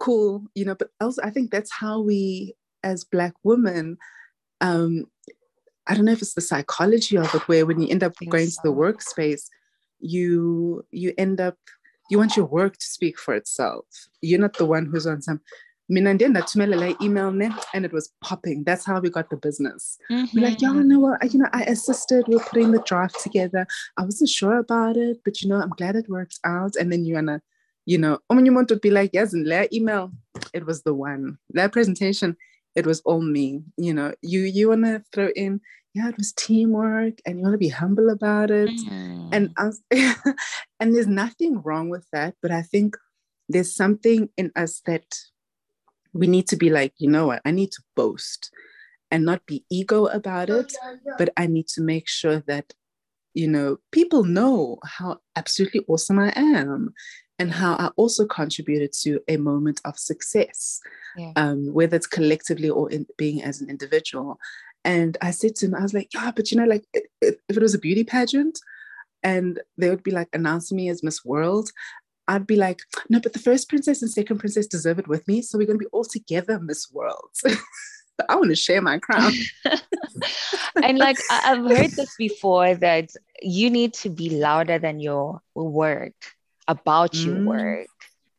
[0.00, 3.98] cool you know but also i think that's how we as black women
[4.62, 5.04] um
[5.88, 8.48] i don't know if it's the psychology of it where when you end up going
[8.48, 8.62] so.
[8.62, 9.48] to the workspace
[10.00, 11.56] you you end up
[12.10, 13.84] you want your work to speak for itself.
[14.20, 15.40] You're not the one who's on some
[15.88, 18.64] mina ndiye ndathumelela email ne and it was popping.
[18.64, 19.98] That's how we got the business.
[20.10, 20.26] Mm-hmm.
[20.34, 23.66] we're like yeah no well you know i assisted with putting the draft together.
[23.96, 26.76] I wasn't sure about it but you know i'm glad it worked out.
[26.76, 27.40] And then you're gonna
[27.86, 30.12] you know want would be like yes and email.
[30.52, 31.38] It was the one.
[31.50, 32.36] That presentation
[32.76, 35.60] it was all me you know you you want to throw in
[35.96, 38.68] yeah, it was teamwork and you want to be humble about it.
[38.68, 39.30] Mm.
[39.32, 39.80] And was,
[40.78, 42.98] and there's nothing wrong with that, but I think
[43.48, 45.06] there's something in us that
[46.12, 48.50] we need to be like, you know what, I need to boast
[49.10, 50.74] and not be ego about it,
[51.16, 52.74] but I need to make sure that,
[53.32, 56.92] you know, people know how absolutely awesome I am
[57.38, 60.80] and how I also contributed to a moment of success,
[61.16, 61.32] yeah.
[61.36, 64.38] um, whether it's collectively or in being as an individual.
[64.84, 67.56] And I said to him, I was like, yeah, but you know, like if, if
[67.56, 68.58] it was a beauty pageant
[69.22, 71.70] and they would be like announcing me as Miss World,
[72.28, 75.42] I'd be like, no, but the first princess and second princess deserve it with me.
[75.42, 77.30] So we're going to be all together Miss World.
[78.28, 79.32] I want to share my crown.
[80.82, 83.10] and like I've heard this before that
[83.42, 86.14] you need to be louder than your work
[86.68, 87.26] about mm.
[87.26, 87.88] your work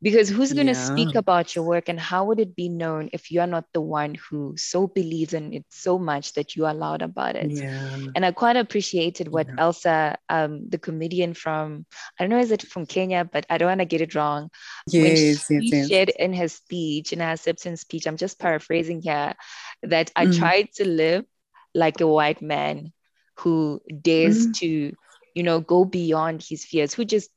[0.02, 0.86] because who's going to yeah.
[0.86, 3.82] speak about your work and how would it be known if you are not the
[3.82, 7.98] one who so believes in it so much that you are loud about it yeah.
[8.16, 9.56] and i quite appreciated what yeah.
[9.58, 11.86] elsa um, the comedian from
[12.20, 14.50] i don't know is it from kenya but i don't want to get it wrong
[14.88, 19.02] yes, when she yes, shared in her speech in her acceptance speech i'm just paraphrasing
[19.02, 19.34] here
[19.82, 20.38] that i mm.
[20.38, 21.26] tried to live
[21.74, 22.92] like a white man
[23.40, 24.54] who dares mm.
[24.54, 24.94] to
[25.34, 27.30] you know go beyond his fears who just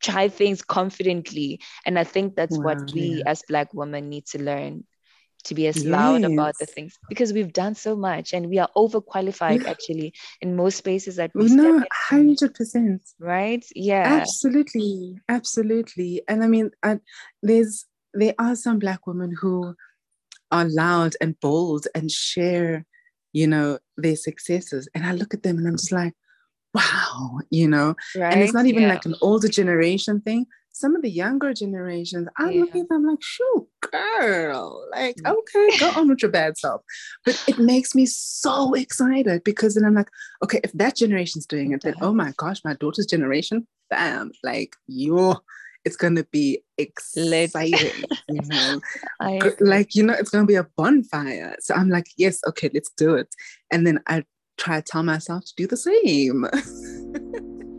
[0.00, 1.60] try things confidently.
[1.84, 3.24] And I think that's wow, what we yeah.
[3.26, 4.84] as Black women need to learn
[5.44, 5.86] to be as yes.
[5.86, 9.70] loud about the things because we've done so much and we are overqualified yeah.
[9.70, 16.48] actually in most spaces that we no hundred percent right yeah absolutely absolutely and I
[16.48, 16.98] mean I,
[17.42, 19.74] there's there are some black women who
[20.50, 22.84] are loud and bold and share
[23.32, 26.14] you know their successes and I look at them and I'm just like
[26.74, 28.32] wow, you know, right?
[28.32, 28.88] and it's not even yeah.
[28.88, 30.46] like an older generation thing.
[30.72, 32.60] Some of the younger generations, I yeah.
[32.60, 35.34] look at them like, shoot, girl, like, mm.
[35.36, 36.82] okay, go on with your bad self.
[37.24, 40.08] But it makes me so excited because then I'm like,
[40.44, 44.76] okay, if that generation's doing it, then oh my gosh, my daughter's generation, bam, like
[44.86, 45.40] you're
[45.84, 48.80] it's gonna be exciting, you know.
[49.60, 51.56] like you know, it's gonna be a bonfire.
[51.60, 53.34] So I'm like, yes, okay, let's do it.
[53.70, 54.24] And then I
[54.58, 56.44] try to tell myself to do the same.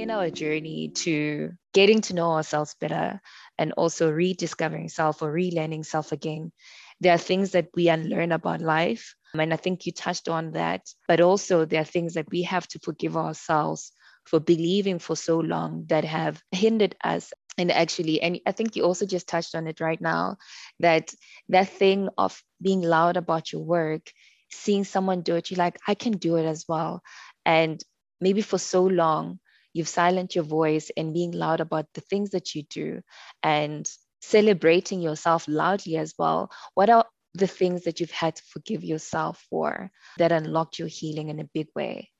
[0.00, 3.20] in our journey to getting to know ourselves better
[3.58, 6.52] and also rediscovering self or relearning self again,
[7.00, 9.14] there are things that we unlearn about life.
[9.34, 10.82] And I think you touched on that.
[11.06, 13.92] But also, there are things that we have to forgive ourselves
[14.24, 18.84] for believing for so long that have hindered us and actually and i think you
[18.84, 20.36] also just touched on it right now
[20.78, 21.12] that
[21.48, 24.12] that thing of being loud about your work
[24.50, 27.02] seeing someone do it you're like i can do it as well.
[27.44, 27.82] And
[28.20, 29.40] maybe for so long
[29.72, 33.00] you've silenced your voice and being loud about the things that you do
[33.42, 33.88] and
[34.20, 36.50] celebrating yourself loudly as well.
[36.74, 41.28] What are the things that you've had to forgive yourself for that unlocked your healing
[41.28, 42.10] in a big way?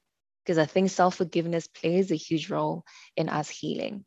[0.44, 2.84] Because i think self-forgiveness plays a huge role
[3.16, 4.04] in us healing.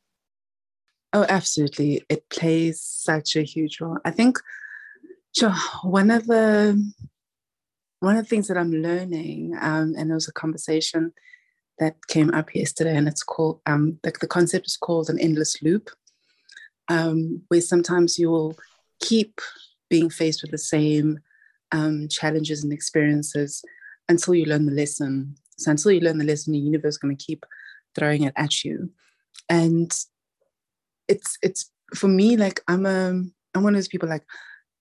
[1.13, 2.01] Oh absolutely.
[2.09, 3.99] It plays such a huge role.
[4.03, 4.39] I think
[5.83, 6.81] one of the
[8.03, 11.13] one of the things that i'm learning um, and there was a conversation
[11.79, 15.61] that came up yesterday, and it's called um, the, the concept is called an endless
[15.61, 15.89] loop,
[16.87, 18.55] um, where sometimes you will
[19.01, 19.41] keep
[19.89, 21.19] being faced with the same
[21.71, 23.63] um, challenges and experiences
[24.09, 25.35] until you learn the lesson.
[25.57, 27.45] So until you learn the lesson, the universe is going to keep
[27.95, 28.91] throwing it at you,
[29.49, 29.91] and
[31.07, 33.23] it's it's for me like I'm a
[33.55, 34.23] I'm one of those people like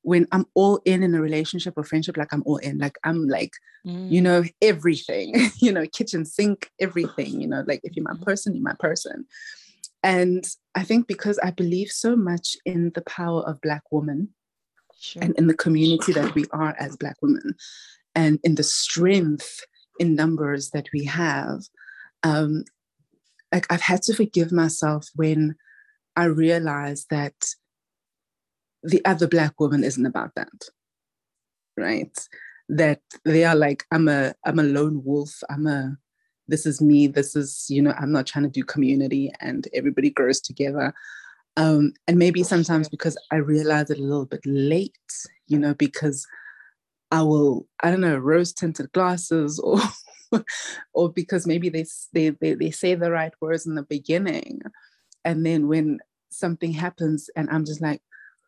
[0.03, 3.28] when I'm all in in a relationship or friendship, like I'm all in, like I'm
[3.28, 3.53] like,
[3.86, 4.11] mm.
[4.11, 8.24] you know, everything, you know, kitchen sink, everything, you know, like if you're my mm-hmm.
[8.24, 9.24] person, you're my person.
[10.03, 10.44] And
[10.74, 14.30] I think because I believe so much in the power of Black women
[14.98, 15.22] sure.
[15.22, 17.55] and in the community that we are as Black women
[18.14, 19.64] and in the strength
[20.00, 21.61] in numbers that we have,
[22.24, 22.64] um,
[23.53, 25.55] like I've had to forgive myself when
[26.16, 27.34] I realized that
[28.83, 30.70] the other black woman isn't about that
[31.76, 32.16] right?
[32.68, 35.43] That they are like i'm a i'm a lone wolf.
[35.51, 35.97] I'm a
[36.49, 37.07] this is me.
[37.07, 40.95] This is you know i'm not trying to do community and everybody grows together.
[41.57, 44.97] Um and maybe sometimes because i realize it a little bit late
[45.49, 46.26] you know because
[47.11, 49.78] i will i don't know rose tinted glasses or
[50.95, 54.62] or because maybe they, they they they say the right words in the beginning.
[55.24, 58.01] And then when something happens and i'm just like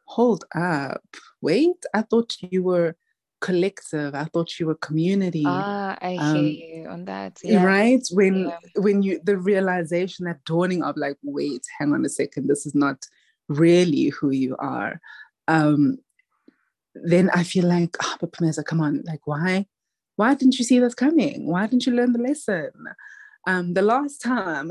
[0.05, 1.05] hold up,
[1.41, 2.97] wait, I thought you were
[3.41, 4.15] collective.
[4.15, 5.45] I thought you were community.
[5.47, 7.39] Ah, I um, hear you on that.
[7.45, 7.63] Yeah.
[7.63, 8.03] Right?
[8.11, 8.59] When yeah.
[8.77, 12.75] when you the realization, that dawning of like, wait, hang on a second, this is
[12.75, 13.07] not
[13.49, 15.01] really who you are.
[15.47, 15.99] Um,
[16.95, 19.67] then I feel like, oh, but Phumeza, come on, like why?
[20.17, 21.47] Why didn't you see this coming?
[21.47, 22.71] Why didn't you learn the lesson?
[23.47, 24.71] Um, the last time.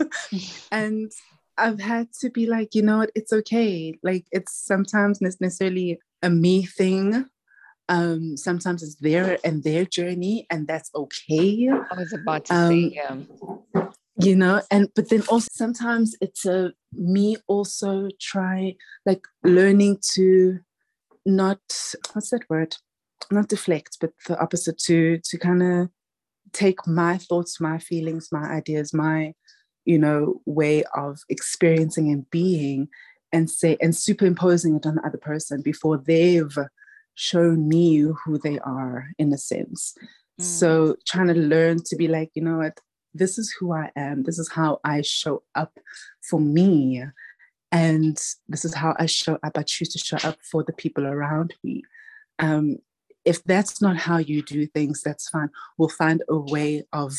[0.72, 1.10] and
[1.58, 3.98] I've had to be like, you know what, it's okay.
[4.02, 7.26] Like it's sometimes necessarily a me thing.
[7.88, 11.68] Um, sometimes it's their and their journey, and that's okay.
[11.68, 13.16] I was about to um, say, yeah.
[14.16, 20.60] You know, and but then also sometimes it's a me also try like learning to
[21.26, 21.60] not
[22.12, 22.76] what's that word?
[23.30, 25.88] Not deflect, but the opposite to to kind of
[26.52, 29.34] take my thoughts, my feelings, my ideas, my
[29.84, 32.88] you know, way of experiencing and being
[33.32, 36.56] and say and superimposing it on the other person before they've
[37.14, 39.94] shown me who they are in a sense.
[40.40, 40.44] Mm.
[40.44, 42.78] So trying to learn to be like, you know what,
[43.14, 44.22] this is who I am.
[44.22, 45.78] This is how I show up
[46.22, 47.04] for me.
[47.70, 48.16] And
[48.48, 49.56] this is how I show up.
[49.56, 51.82] I choose to show up for the people around me.
[52.38, 52.78] Um,
[53.24, 55.50] if that's not how you do things, that's fine.
[55.78, 57.14] We'll find a way of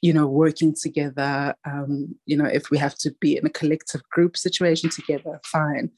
[0.00, 1.54] you know, working together.
[1.64, 5.90] Um, you know, if we have to be in a collective group situation together, fine.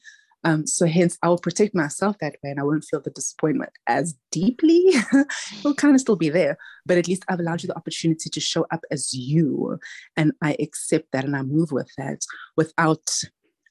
[0.43, 3.71] Um, so hence I will protect myself that way and I won't feel the disappointment
[3.87, 4.81] as deeply.
[5.59, 8.39] It'll kind of still be there, but at least I've allowed you the opportunity to
[8.39, 9.79] show up as you.
[10.15, 12.21] And I accept that and I move with that
[12.55, 13.09] without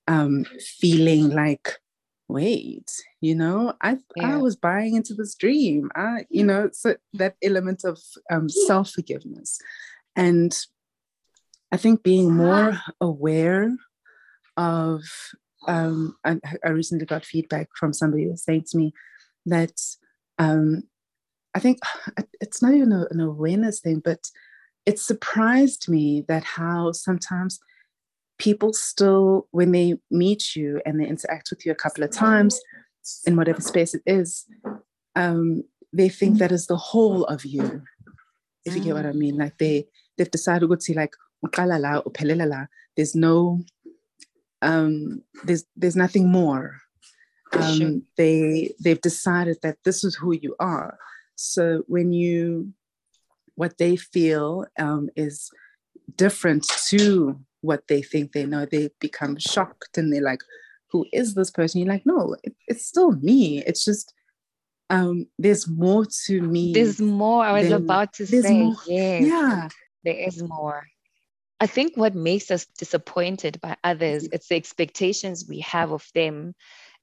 [0.09, 0.45] um,
[0.79, 1.79] feeling like,
[2.29, 2.91] wait,
[3.21, 4.35] you know, I yeah.
[4.35, 5.91] I was buying into this dream.
[5.95, 7.99] I, you know, so that element of
[8.31, 9.59] um, self-forgiveness.
[10.17, 10.57] And
[11.71, 13.77] I think being more aware
[14.57, 15.03] of,
[15.69, 18.93] um, I, I recently got feedback from somebody who was saying to me
[19.47, 19.79] that
[20.39, 20.85] um,
[21.55, 21.79] I think
[22.41, 24.31] it's not even a, an awareness thing, but
[24.85, 27.59] it surprised me that how sometimes
[28.39, 32.61] people still, when they meet you and they interact with you a couple of times
[33.27, 34.47] in whatever space it is,
[35.17, 37.83] um, they think that is the whole of you,
[38.65, 39.37] if you get what I mean.
[39.37, 39.87] Like they
[40.17, 41.15] they've decided to like
[42.97, 43.61] there's no
[44.63, 46.77] um there's there's nothing more
[47.53, 47.93] um sure.
[48.17, 50.99] they they've decided that this is who you are
[51.35, 52.73] so when you
[53.55, 55.51] what they feel um is
[56.17, 60.41] different to what they think they know, they become shocked and they're like,
[60.91, 61.81] who is this person?
[61.81, 63.63] You're like, no, it, it's still me.
[63.67, 64.15] It's just
[64.89, 66.73] um there's more to me.
[66.73, 67.45] There's more.
[67.45, 68.63] I was about to say.
[68.63, 69.27] More, yes.
[69.27, 69.69] Yeah.
[70.07, 70.87] There is more.
[71.59, 74.35] I think what makes us disappointed by others, mm-hmm.
[74.35, 76.55] it's the expectations we have of them.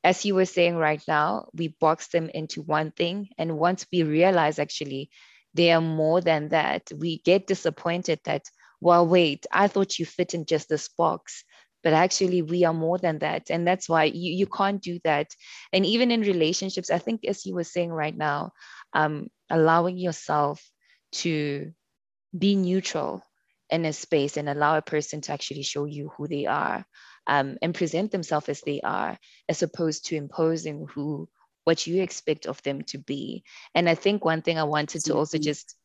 [0.06, 3.28] As you were saying right now, we box them into one thing.
[3.38, 5.10] And once we realize actually
[5.54, 8.44] they are more than that, we get disappointed that,
[8.80, 11.44] well, wait, I thought you fit in just this box.
[11.84, 13.52] But actually, we are more than that.
[13.52, 15.28] And that's why you, you can't do that.
[15.74, 18.54] And even in relationships, I think, as you were saying right now,
[18.94, 20.64] um, allowing yourself
[21.24, 21.74] to
[22.38, 23.24] be neutral
[23.70, 26.86] in a space and allow a person to actually show you who they are
[27.28, 29.18] um, and present themselves as they are,
[29.48, 31.28] as opposed to imposing who
[31.64, 33.44] what you expect of them to be.
[33.74, 35.76] And I think one thing I wanted to also just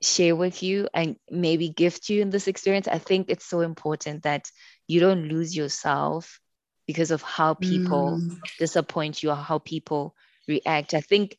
[0.00, 4.22] share with you and maybe gift you in this experience, I think it's so important
[4.22, 4.50] that
[4.86, 6.40] you don't lose yourself
[6.86, 8.38] because of how people mm.
[8.58, 10.14] disappoint you or how people
[10.46, 10.94] react.
[10.94, 11.36] I think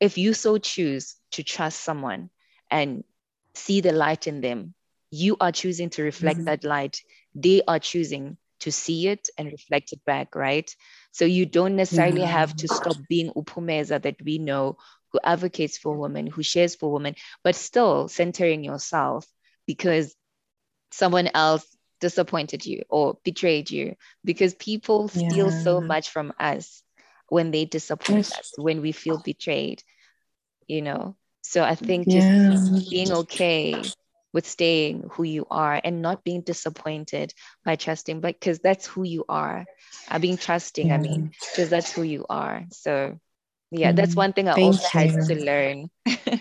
[0.00, 2.30] if you so choose to trust someone
[2.70, 3.04] and
[3.60, 4.74] see the light in them
[5.10, 6.46] you are choosing to reflect mm-hmm.
[6.46, 7.02] that light
[7.34, 10.74] they are choosing to see it and reflect it back right
[11.12, 12.26] so you don't necessarily yeah.
[12.26, 14.76] have to stop being uPhumeza that we know
[15.12, 19.26] who advocates for women who shares for women but still centering yourself
[19.66, 20.14] because
[20.92, 21.66] someone else
[22.00, 23.94] disappointed you or betrayed you
[24.24, 25.62] because people steal yeah.
[25.62, 26.82] so much from us
[27.28, 28.38] when they disappoint yes.
[28.38, 29.82] us when we feel betrayed
[30.66, 31.16] you know
[31.50, 32.80] so i think just yeah.
[32.90, 33.82] being okay
[34.32, 37.34] with staying who you are and not being disappointed
[37.64, 39.66] by trusting, but because that's who you are.
[40.08, 40.94] Uh, being trusting, yeah.
[40.94, 42.64] I mean, because that's who you are.
[42.70, 43.18] So
[43.70, 45.10] yeah, that's mm, one thing I Thank also you.
[45.10, 45.90] had to learn.
[46.06, 46.40] I,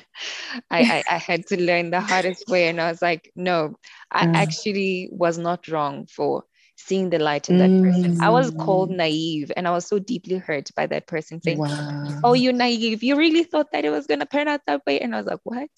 [0.72, 2.70] I, I, had to learn the hardest way.
[2.70, 3.76] And I was like, no,
[4.12, 4.36] I mm.
[4.36, 6.44] actually was not wrong for
[6.90, 7.84] seeing the light in that mm.
[7.84, 8.22] person.
[8.22, 8.98] I was called mm.
[8.98, 12.20] naive and I was so deeply hurt by that person saying, wow.
[12.24, 13.04] Oh, you're naive.
[13.04, 15.00] You really thought that it was going to turn out that way.
[15.00, 15.70] And I was like, What?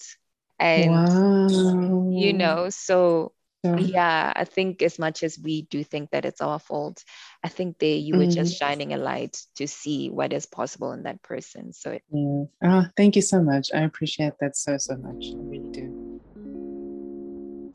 [0.62, 2.10] and wow.
[2.10, 3.32] you know so
[3.64, 3.76] yeah.
[3.78, 4.32] yeah.
[4.36, 7.02] i think as much as we do think that it's our fault
[7.42, 10.92] i think they you were mm just shining a light to see what is possible
[10.92, 12.44] in that person so it- yeah.
[12.64, 16.01] oh, thank you so much i appreciate that so so much i really do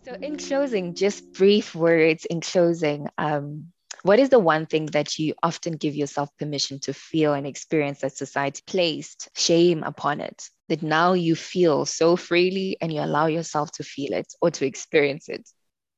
[0.08, 5.20] so in closing just brief words in closing um, what is the one thing that
[5.20, 10.50] you often give yourself permission to feel and experience that society placed shame upon it?
[10.70, 14.66] That now you feel so freely and you allow yourself to feel it or to
[14.66, 15.50] experience it?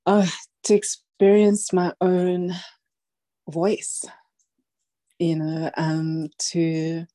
[0.07, 0.25] Uh,
[0.63, 2.55] to experience my own
[3.47, 4.03] voice,
[5.19, 7.05] you know, um, to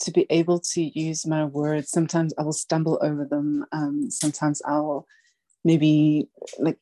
[0.00, 1.90] to be able to use my words.
[1.90, 3.64] Sometimes I will stumble over them.
[3.72, 5.06] Um, sometimes I'll
[5.64, 6.78] maybe like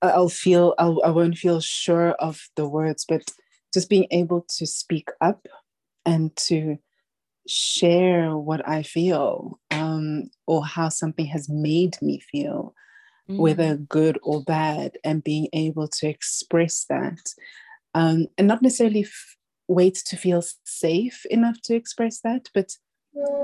[0.00, 3.22] I'll feel I'll, I won't feel sure of the words, but
[3.72, 5.46] just being able to speak up
[6.04, 6.76] and to
[7.48, 12.74] share what I feel um, or how something has made me feel,
[13.30, 13.38] mm.
[13.38, 17.18] whether good or bad, and being able to express that
[17.94, 19.36] um, and not necessarily f-
[19.68, 22.70] wait to feel safe enough to express that, but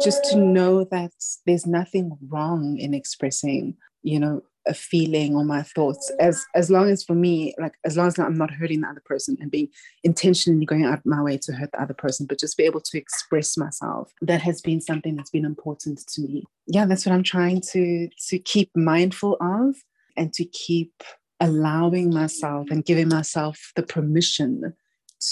[0.02, 1.12] just to know that
[1.46, 6.12] there's nothing wrong in expressing, you know, a feeling or my thoughts.
[6.20, 9.02] As as long as for me like as long as i'm not hurting the other
[9.04, 9.68] person and being
[10.04, 12.98] intentionally going out my way to hurt the other person but just be able to
[12.98, 16.44] express myself that has been something that's been important to me.
[16.66, 19.76] Yeah that's what i'm trying to to keep mindful of
[20.16, 20.92] and to keep
[21.40, 24.74] allowing myself and giving myself the permission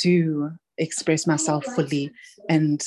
[0.00, 2.10] to express myself fully
[2.48, 2.84] and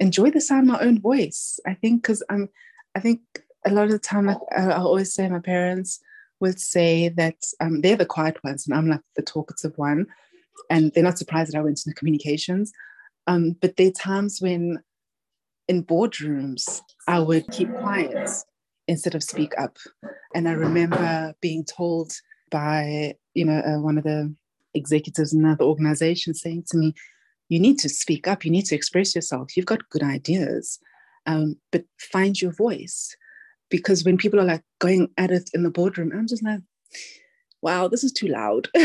[0.00, 1.60] enjoy the sound of my own voice.
[1.66, 2.48] I think because i'm
[2.94, 3.20] i think
[3.66, 6.00] a lot of the time, I, I always say my parents
[6.40, 10.06] would say that um, they're the quiet ones and I'm like the talkative one.
[10.70, 12.72] And they're not surprised that I went into communications.
[13.26, 14.82] Um, but there are times when
[15.68, 18.28] in boardrooms, I would keep quiet
[18.88, 19.76] instead of speak up.
[20.34, 22.12] And I remember being told
[22.50, 24.34] by, you know, uh, one of the
[24.74, 26.94] executives in another organization saying to me,
[27.48, 29.56] you need to speak up, you need to express yourself.
[29.56, 30.78] You've got good ideas,
[31.26, 33.14] um, but find your voice
[33.72, 36.60] because when people are like going at it in the boardroom, I'm just like,
[37.62, 38.68] wow, this is too loud.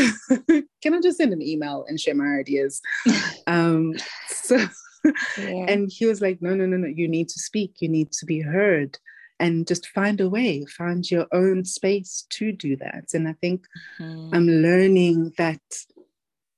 [0.82, 2.80] Can I just send an email and share my ideas?
[3.46, 3.92] um,
[4.28, 4.56] so,
[5.36, 5.66] yeah.
[5.68, 8.24] and he was like, no, no, no, no, you need to speak, you need to
[8.24, 8.98] be heard,
[9.38, 13.04] and just find a way, find your own space to do that.
[13.12, 13.66] And I think
[14.00, 14.34] mm-hmm.
[14.34, 15.60] I'm learning that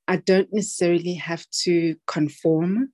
[0.06, 2.92] I don't necessarily have to conform.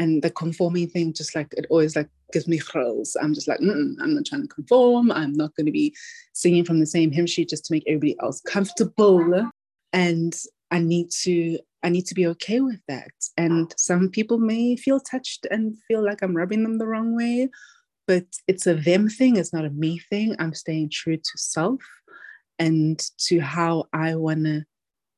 [0.00, 3.18] And the conforming thing, just like it always like gives me thrills.
[3.20, 5.12] I'm just like, I'm not trying to conform.
[5.12, 5.94] I'm not going to be
[6.32, 9.50] singing from the same hymn sheet just to make everybody else comfortable.
[9.92, 10.34] And
[10.70, 13.10] I need to I need to be okay with that.
[13.36, 17.50] And some people may feel touched and feel like I'm rubbing them the wrong way,
[18.06, 20.34] but it's a them thing, it's not a me thing.
[20.38, 21.82] I'm staying true to self
[22.58, 22.98] and
[23.28, 24.64] to how I want to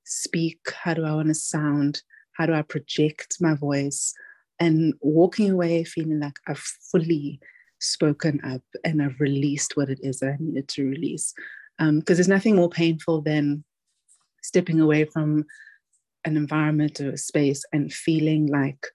[0.04, 2.02] speak, how do I want to sound,
[2.32, 4.14] how do I project my voice,
[4.62, 7.40] and walking away feeling like I've fully
[7.80, 11.34] spoken up and I've released what it is that I needed to release.
[11.78, 13.64] Because um, there's nothing more painful than
[14.42, 15.44] stepping away from
[16.24, 18.86] an environment or a space and feeling like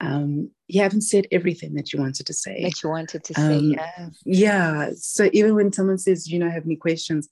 [0.00, 2.62] um, you haven't said everything that you wanted to say.
[2.62, 4.08] That you wanted to say, um, yeah.
[4.24, 4.90] Yeah.
[4.96, 7.28] So even when someone says, you know, have any questions,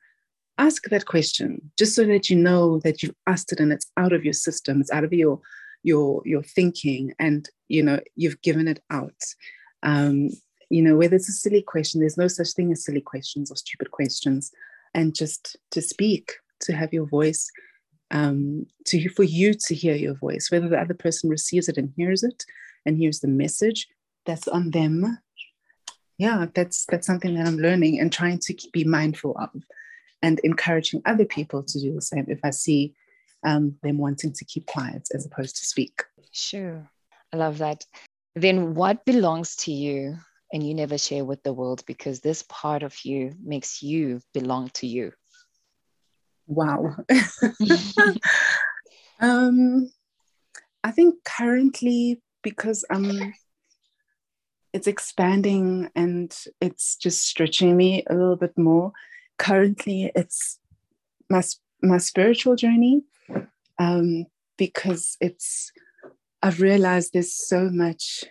[0.59, 4.13] ask that question just so that you know that you've asked it and it's out
[4.13, 5.41] of your system, it's out of your
[5.83, 9.23] your your thinking, and you know you've given it out.
[9.83, 10.31] Um,
[10.71, 13.57] you know, whether it's a silly question, there's no such thing as silly questions or
[13.57, 14.51] stupid questions,
[14.95, 17.51] and just to speak, to have your voice
[18.11, 21.93] um, to for you to hear your voice, whether the other person receives it and
[21.97, 22.45] hears it
[22.87, 23.89] and hears the message,
[24.25, 25.19] that's on them.
[26.17, 29.51] Yeah, that's that's something that I'm learning and trying to be mindful of,
[30.23, 32.27] and encouraging other people to do the same.
[32.29, 32.95] If I see
[33.45, 36.03] um, them wanting to keep quiet as opposed to speak.
[36.33, 36.89] Sure,
[37.33, 37.85] I love that.
[38.35, 40.17] Then, what belongs to you
[40.53, 44.71] and you never share with the world because this part of you makes you belong
[44.75, 45.13] to you?
[46.47, 46.97] Wow.
[49.21, 49.91] um,
[50.85, 53.35] I think currently because um,
[54.73, 58.93] it's expanding and it's just stretching me a little bit more.
[59.39, 60.59] Currently, it's
[61.29, 61.43] my
[61.83, 63.03] my spiritual journey
[63.79, 64.27] um,
[64.57, 65.73] because it's
[66.43, 68.25] I've realized there's so much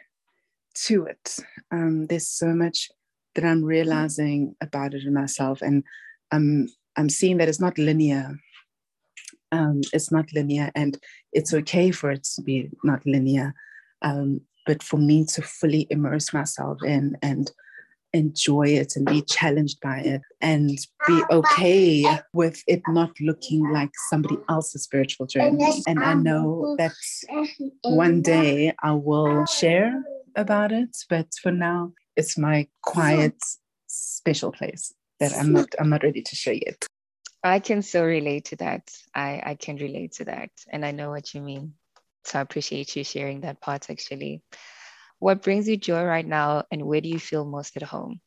[0.86, 1.38] to it.
[1.72, 2.90] Um, there's so much
[3.36, 5.84] that I'm realizing about it in myself, and
[6.32, 8.40] I'm I'm seeing that it's not linear.
[9.52, 10.98] Um, it's not linear, and
[11.34, 13.54] it's okay for it to be not linear.
[14.02, 17.50] Um, but for me to fully immerse myself in and
[18.14, 20.78] enjoy it and be challenged by it and
[21.08, 25.84] be okay with it not looking like somebody else's spiritual journey.
[25.88, 26.94] And I know that
[27.84, 30.04] one day I will share
[30.36, 33.36] about it, but for now, it's my quiet,
[33.88, 36.86] special place that I'm not I'm not ready to share yet.
[37.44, 38.92] I can so relate to that.
[39.14, 40.50] I, I can relate to that.
[40.70, 41.74] And I know what you mean.
[42.26, 44.42] So I appreciate you sharing that part actually.
[45.20, 48.22] What brings you joy right now and where do you feel most at home?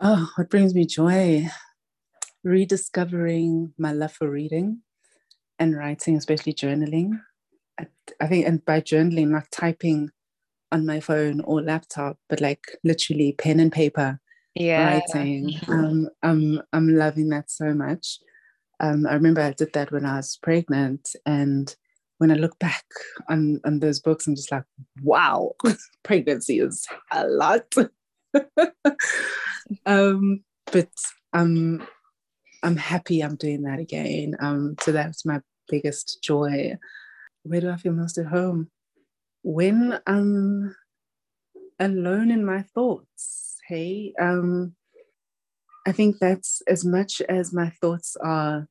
[0.00, 1.48] Oh, what brings me joy?
[2.42, 4.82] Rediscovering my love for reading
[5.58, 7.20] and writing, especially journaling.
[7.78, 7.86] I,
[8.20, 10.10] I think, and by journaling, not typing
[10.70, 14.20] on my phone or laptop, but like literally pen and paper
[14.54, 15.00] yeah.
[15.00, 15.54] writing.
[15.68, 18.18] Um, I'm I'm loving that so much.
[18.80, 21.74] Um, I remember I did that when I was pregnant, and
[22.18, 22.84] when I look back
[23.28, 24.64] on on those books, I'm just like,
[25.02, 25.52] wow,
[26.02, 27.72] pregnancy is a lot.
[29.86, 30.42] um,
[30.72, 30.90] but
[31.32, 31.86] I'm
[32.62, 34.36] I'm happy I'm doing that again.
[34.40, 36.76] Um, so that's my biggest joy.
[37.42, 38.70] Where do I feel most at home?
[39.42, 40.74] When I'm
[41.78, 43.56] alone in my thoughts.
[43.68, 44.74] Hey, um,
[45.86, 48.68] I think that's as much as my thoughts are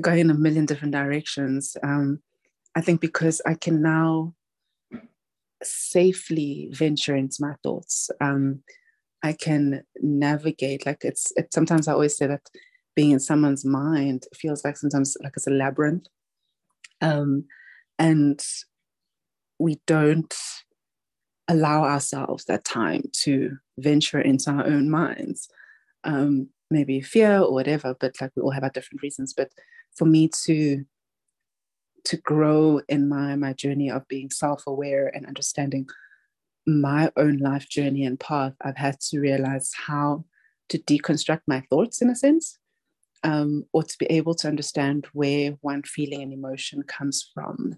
[0.00, 1.76] going in a million different directions.
[1.82, 2.20] Um,
[2.76, 4.34] I think because I can now
[5.62, 8.10] safely venture into my thoughts.
[8.20, 8.62] Um,
[9.22, 10.86] I can navigate.
[10.86, 12.48] Like it's, it, sometimes I always say that
[12.96, 16.06] being in someone's mind feels like sometimes like it's a labyrinth.
[17.00, 17.44] Um,
[17.98, 18.40] and
[19.58, 20.34] we don't
[21.48, 25.48] allow ourselves that time to venture into our own minds.
[26.04, 29.34] Um, maybe fear or whatever, but like we all have our different reasons.
[29.36, 29.50] But
[29.96, 30.84] for me to
[32.04, 35.86] to grow in my my journey of being self-aware and understanding
[36.66, 40.24] my own life journey and path, I've had to realize how
[40.68, 42.58] to deconstruct my thoughts in a sense,
[43.24, 47.76] um, or to be able to understand where one feeling and emotion comes from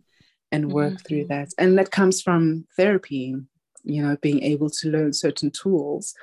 [0.50, 1.06] and work mm-hmm.
[1.06, 1.48] through that.
[1.58, 3.34] And that comes from therapy,
[3.84, 6.14] you know, being able to learn certain tools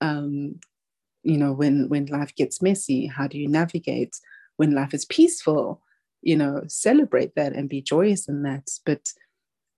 [0.00, 0.58] um,
[1.22, 4.16] you know when when life gets messy how do you navigate
[4.58, 5.82] when life is peaceful
[6.22, 8.68] you know celebrate that and be joyous in that.
[8.84, 9.12] But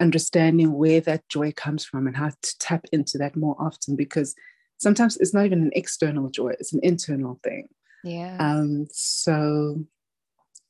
[0.01, 4.35] understanding where that joy comes from and how to tap into that more often because
[4.78, 7.68] sometimes it's not even an external joy it's an internal thing.
[8.03, 9.85] Yeah um so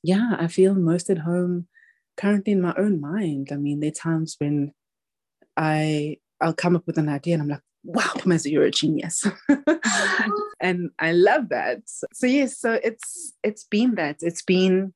[0.02, 1.68] yeah i feel most at home
[2.16, 3.48] currently in my own mind.
[3.52, 4.72] I mean there are times when
[5.56, 9.26] i i'll come up with an idea and i'm like wow, Phumeza, you're a genius.
[10.60, 11.82] and I love that.
[11.86, 14.16] So yes, so it's it's been that.
[14.20, 14.92] It's been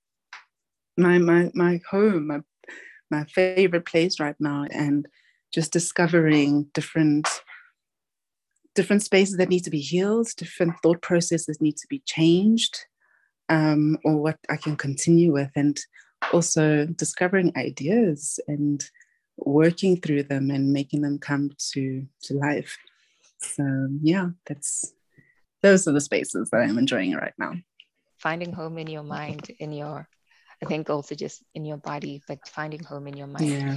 [0.96, 2.40] my my my home, my
[3.10, 4.66] my favorite place right now.
[4.70, 5.06] And
[5.52, 7.28] just discovering different
[8.74, 12.76] different spaces that need to be healed, different thought processes need to be changed,
[13.48, 15.78] um, or what I can continue with, and
[16.32, 18.84] also discovering ideas and
[19.36, 22.76] working through them and making them come to to life.
[23.38, 24.92] So yeah, that's
[25.62, 27.54] those are the spaces that I'm enjoying right now.
[28.18, 30.08] Finding home in your mind, in your
[30.62, 33.50] I think also just in your body, but finding home in your mind.
[33.50, 33.76] Yeah.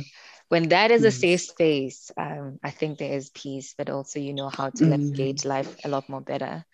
[0.50, 4.34] When that is a safe space, um, I think there is peace, but also you
[4.34, 4.90] know how to mm.
[4.90, 6.66] navigate life a lot more better.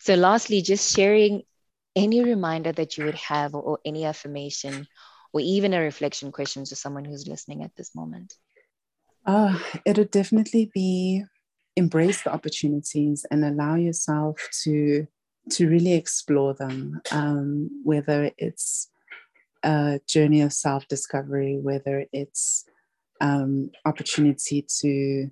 [0.00, 1.42] So, lastly, just sharing
[1.96, 4.86] any reminder that you would have, or, or any affirmation,
[5.32, 8.34] or even a reflection question to someone who's listening at this moment.
[9.24, 11.24] Uh, it'll definitely be
[11.76, 15.06] embrace the opportunities and allow yourself to
[15.50, 18.88] to really explore them um, whether it's
[19.62, 22.64] a journey of self discovery, whether it's
[23.20, 25.30] um, opportunity to,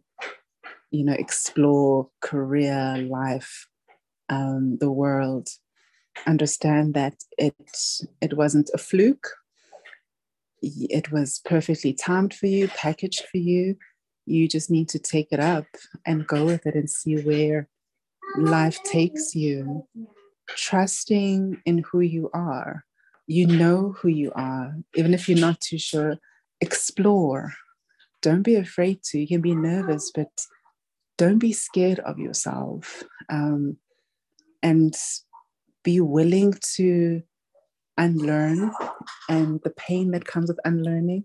[0.91, 3.69] you know, explore career, life,
[4.29, 5.49] um, the world,
[6.27, 7.55] understand that it
[8.21, 9.29] it wasn't a fluke.
[10.63, 13.77] It was perfectly timed for you, packaged for you.
[14.27, 15.67] You just need to take it up
[16.07, 17.69] and go with it and see where
[18.37, 19.87] life takes you,
[20.49, 22.85] trusting in who you are
[23.31, 26.19] you know who you are, even if you're not too sure,
[26.61, 27.53] explore.
[28.23, 29.21] Don't be afraid to.
[29.21, 30.33] You can be nervous, but
[31.17, 33.05] don't be scared of yourself.
[33.29, 33.77] Um,
[34.65, 34.97] and
[35.85, 37.23] be willing to
[38.01, 38.73] unlearn
[39.29, 41.25] and the pain that comes with unlearning,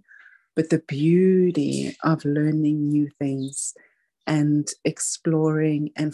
[0.56, 3.74] but the beauty of learning new things
[4.28, 6.14] and exploring and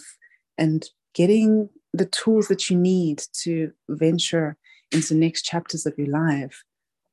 [0.58, 4.58] and getting the tools that you need to venture
[4.92, 6.64] into next chapters of your life.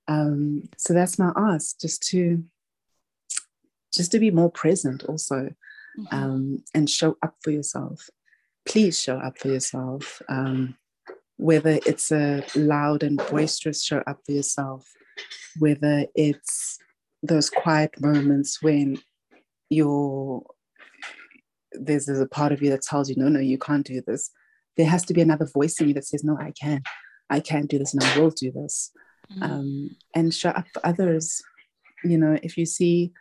[0.07, 2.45] Um, so that's my ask, just to
[3.93, 5.51] just to be more present also
[5.99, 6.15] mm-hmm.
[6.15, 8.09] um, and show up for yourself.
[8.67, 10.21] Please show up for yourself.
[10.29, 10.77] Um,
[11.39, 14.87] whether it's a loud and boisterous show up for yourself,
[15.59, 16.79] whether it's
[17.23, 18.99] those quiet moments when
[19.71, 20.43] you're
[21.73, 24.31] there's, there's a part of you that tells you, no, no, you can't do this.
[24.77, 26.83] There has to be another voice in you that says, no, I can.
[27.31, 28.91] I can't do this and I will do this.
[29.31, 29.43] Mm-hmm.
[29.43, 31.43] Um, and show up for others.
[32.05, 33.13] You know, if you see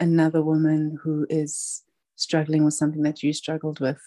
[0.00, 1.84] another woman who is
[2.16, 4.00] struggling with something that you struggled with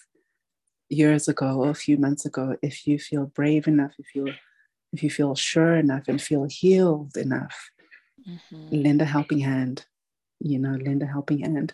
[0.89, 4.33] years ago or a few months ago, if you feel brave enough, if you
[4.91, 7.69] if you feel sure enough and feel healed enough,
[8.27, 8.83] mm-hmm.
[8.83, 9.85] lend a helping hand.
[10.39, 11.73] You know, lend a helping hand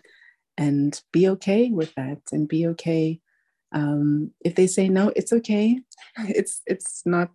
[0.57, 3.19] and be okay with that and be okay
[3.71, 5.79] um, if they say no it's okay
[6.19, 7.31] it's it's not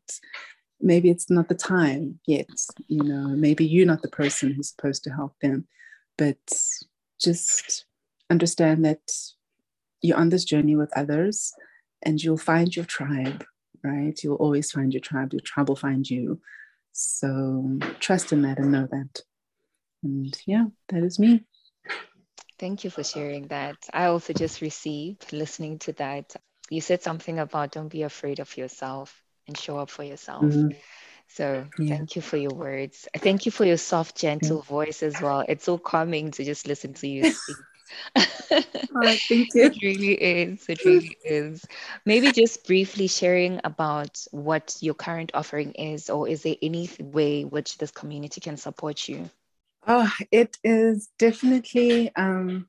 [0.81, 2.49] maybe it's not the time yet
[2.89, 5.66] you know maybe you're not the person who's supposed to help them
[6.16, 6.39] but
[7.20, 7.85] just
[8.31, 9.01] understand that
[10.01, 11.53] you're on this journey with others
[12.03, 13.44] and you'll find your tribe
[13.82, 16.40] right you'll always find your tribe your tribe will find you
[16.92, 19.22] so trust in that and know that
[20.03, 21.44] and yeah that is me
[22.61, 23.76] Thank you for sharing that.
[23.90, 26.36] I also just received listening to that.
[26.68, 30.42] You said something about don't be afraid of yourself and show up for yourself.
[30.42, 30.76] Mm-hmm.
[31.28, 31.96] So yeah.
[31.96, 33.09] thank you for your words.
[33.16, 34.68] Thank you for your soft, gentle yeah.
[34.68, 35.42] voice as well.
[35.48, 37.57] It's so calming to just listen to you speak.
[38.16, 39.64] Oh, thank you.
[39.64, 40.64] It really is.
[40.68, 41.64] It really is.
[42.05, 47.45] Maybe just briefly sharing about what your current offering is, or is there any way
[47.45, 49.30] which this community can support you?
[49.86, 52.68] Oh, it is definitely um,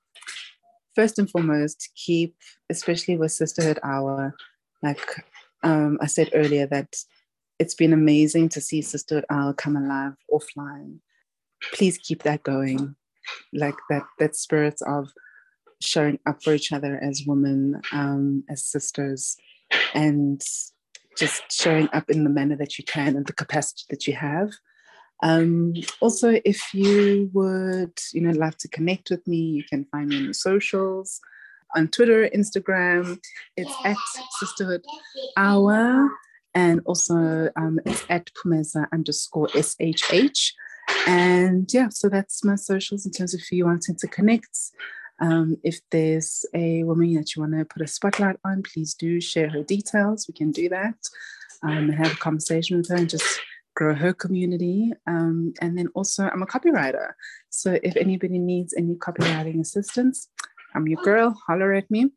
[0.96, 2.36] first and foremost keep,
[2.70, 4.36] especially with Sisterhood Hour.
[4.82, 5.24] Like
[5.64, 6.96] um, I said earlier, that
[7.60, 11.00] it's been amazing to see Sisterhood Hour come alive offline.
[11.74, 12.96] Please keep that going,
[13.54, 15.10] like that that spirit of
[15.82, 19.36] showing up for each other as women, um, as sisters,
[19.94, 20.42] and
[21.18, 24.52] just showing up in the manner that you can and the capacity that you have.
[25.24, 30.10] Um, also, if you would, you know, love to connect with me, you can find
[30.10, 31.20] me on the socials,
[31.76, 33.20] on Twitter, Instagram.
[33.56, 33.98] It's at
[34.40, 34.82] Sisterhood
[35.38, 36.10] Hour,
[36.56, 40.54] and also um, it's at Phumeza underscore shh.
[41.08, 44.58] And yeah, so that's my socials in terms of if you wanting to connect.
[45.20, 49.22] Um, if there's a woman that you want to put a spotlight on, please do
[49.22, 50.28] share her details.
[50.28, 50.96] We can do that
[51.64, 53.40] um, and have a conversation with her and just
[53.76, 54.92] grow her community.
[55.08, 57.12] Um, and then also, I'm a copywriter.
[57.50, 60.28] So if anybody needs any copywriting assistance,
[60.74, 62.12] I'm your girl, holler at me.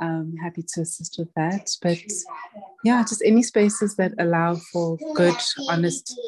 [0.00, 1.70] I'm happy to assist with that.
[1.82, 1.98] But
[2.84, 5.34] yeah, just any spaces that allow for good,
[5.68, 6.18] honest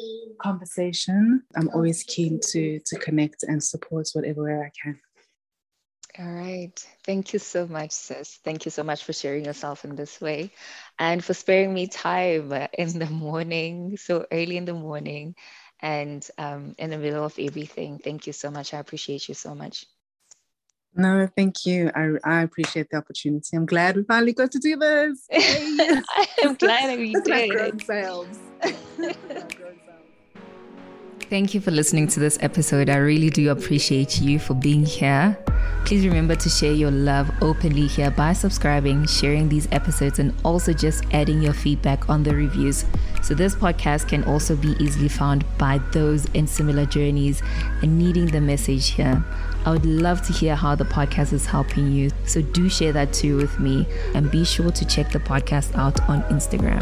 [0.41, 1.43] conversation.
[1.55, 4.99] I'm always keen to to connect and support whatever way I can.
[6.17, 6.73] All right.
[7.05, 8.39] Thank you so much, sis.
[8.43, 10.51] Thank you so much for sharing yourself in this way
[10.97, 15.35] and for sparing me time in the morning, so early in the morning
[15.79, 17.99] and um, in the middle of everything.
[17.99, 18.73] Thank you so much.
[18.73, 19.85] I appreciate you so much.
[20.95, 21.91] No, thank you.
[21.95, 23.55] I, I appreciate the opportunity.
[23.55, 25.27] I'm glad we finally got to do this.
[26.43, 27.75] I'm glad we did.
[31.29, 32.89] Thank you for listening to this episode.
[32.89, 35.37] I really do appreciate you for being here.
[35.85, 40.73] Please remember to share your love openly here by subscribing, sharing these episodes, and also
[40.73, 42.83] just adding your feedback on the reviews.
[43.21, 47.43] So, this podcast can also be easily found by those in similar journeys
[47.83, 49.23] and needing the message here.
[49.69, 52.09] I would love to hear how the podcast is helping you.
[52.25, 56.01] So, do share that too with me and be sure to check the podcast out
[56.09, 56.81] on Instagram.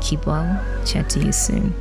[0.00, 1.74] Keep well, chat to you soon.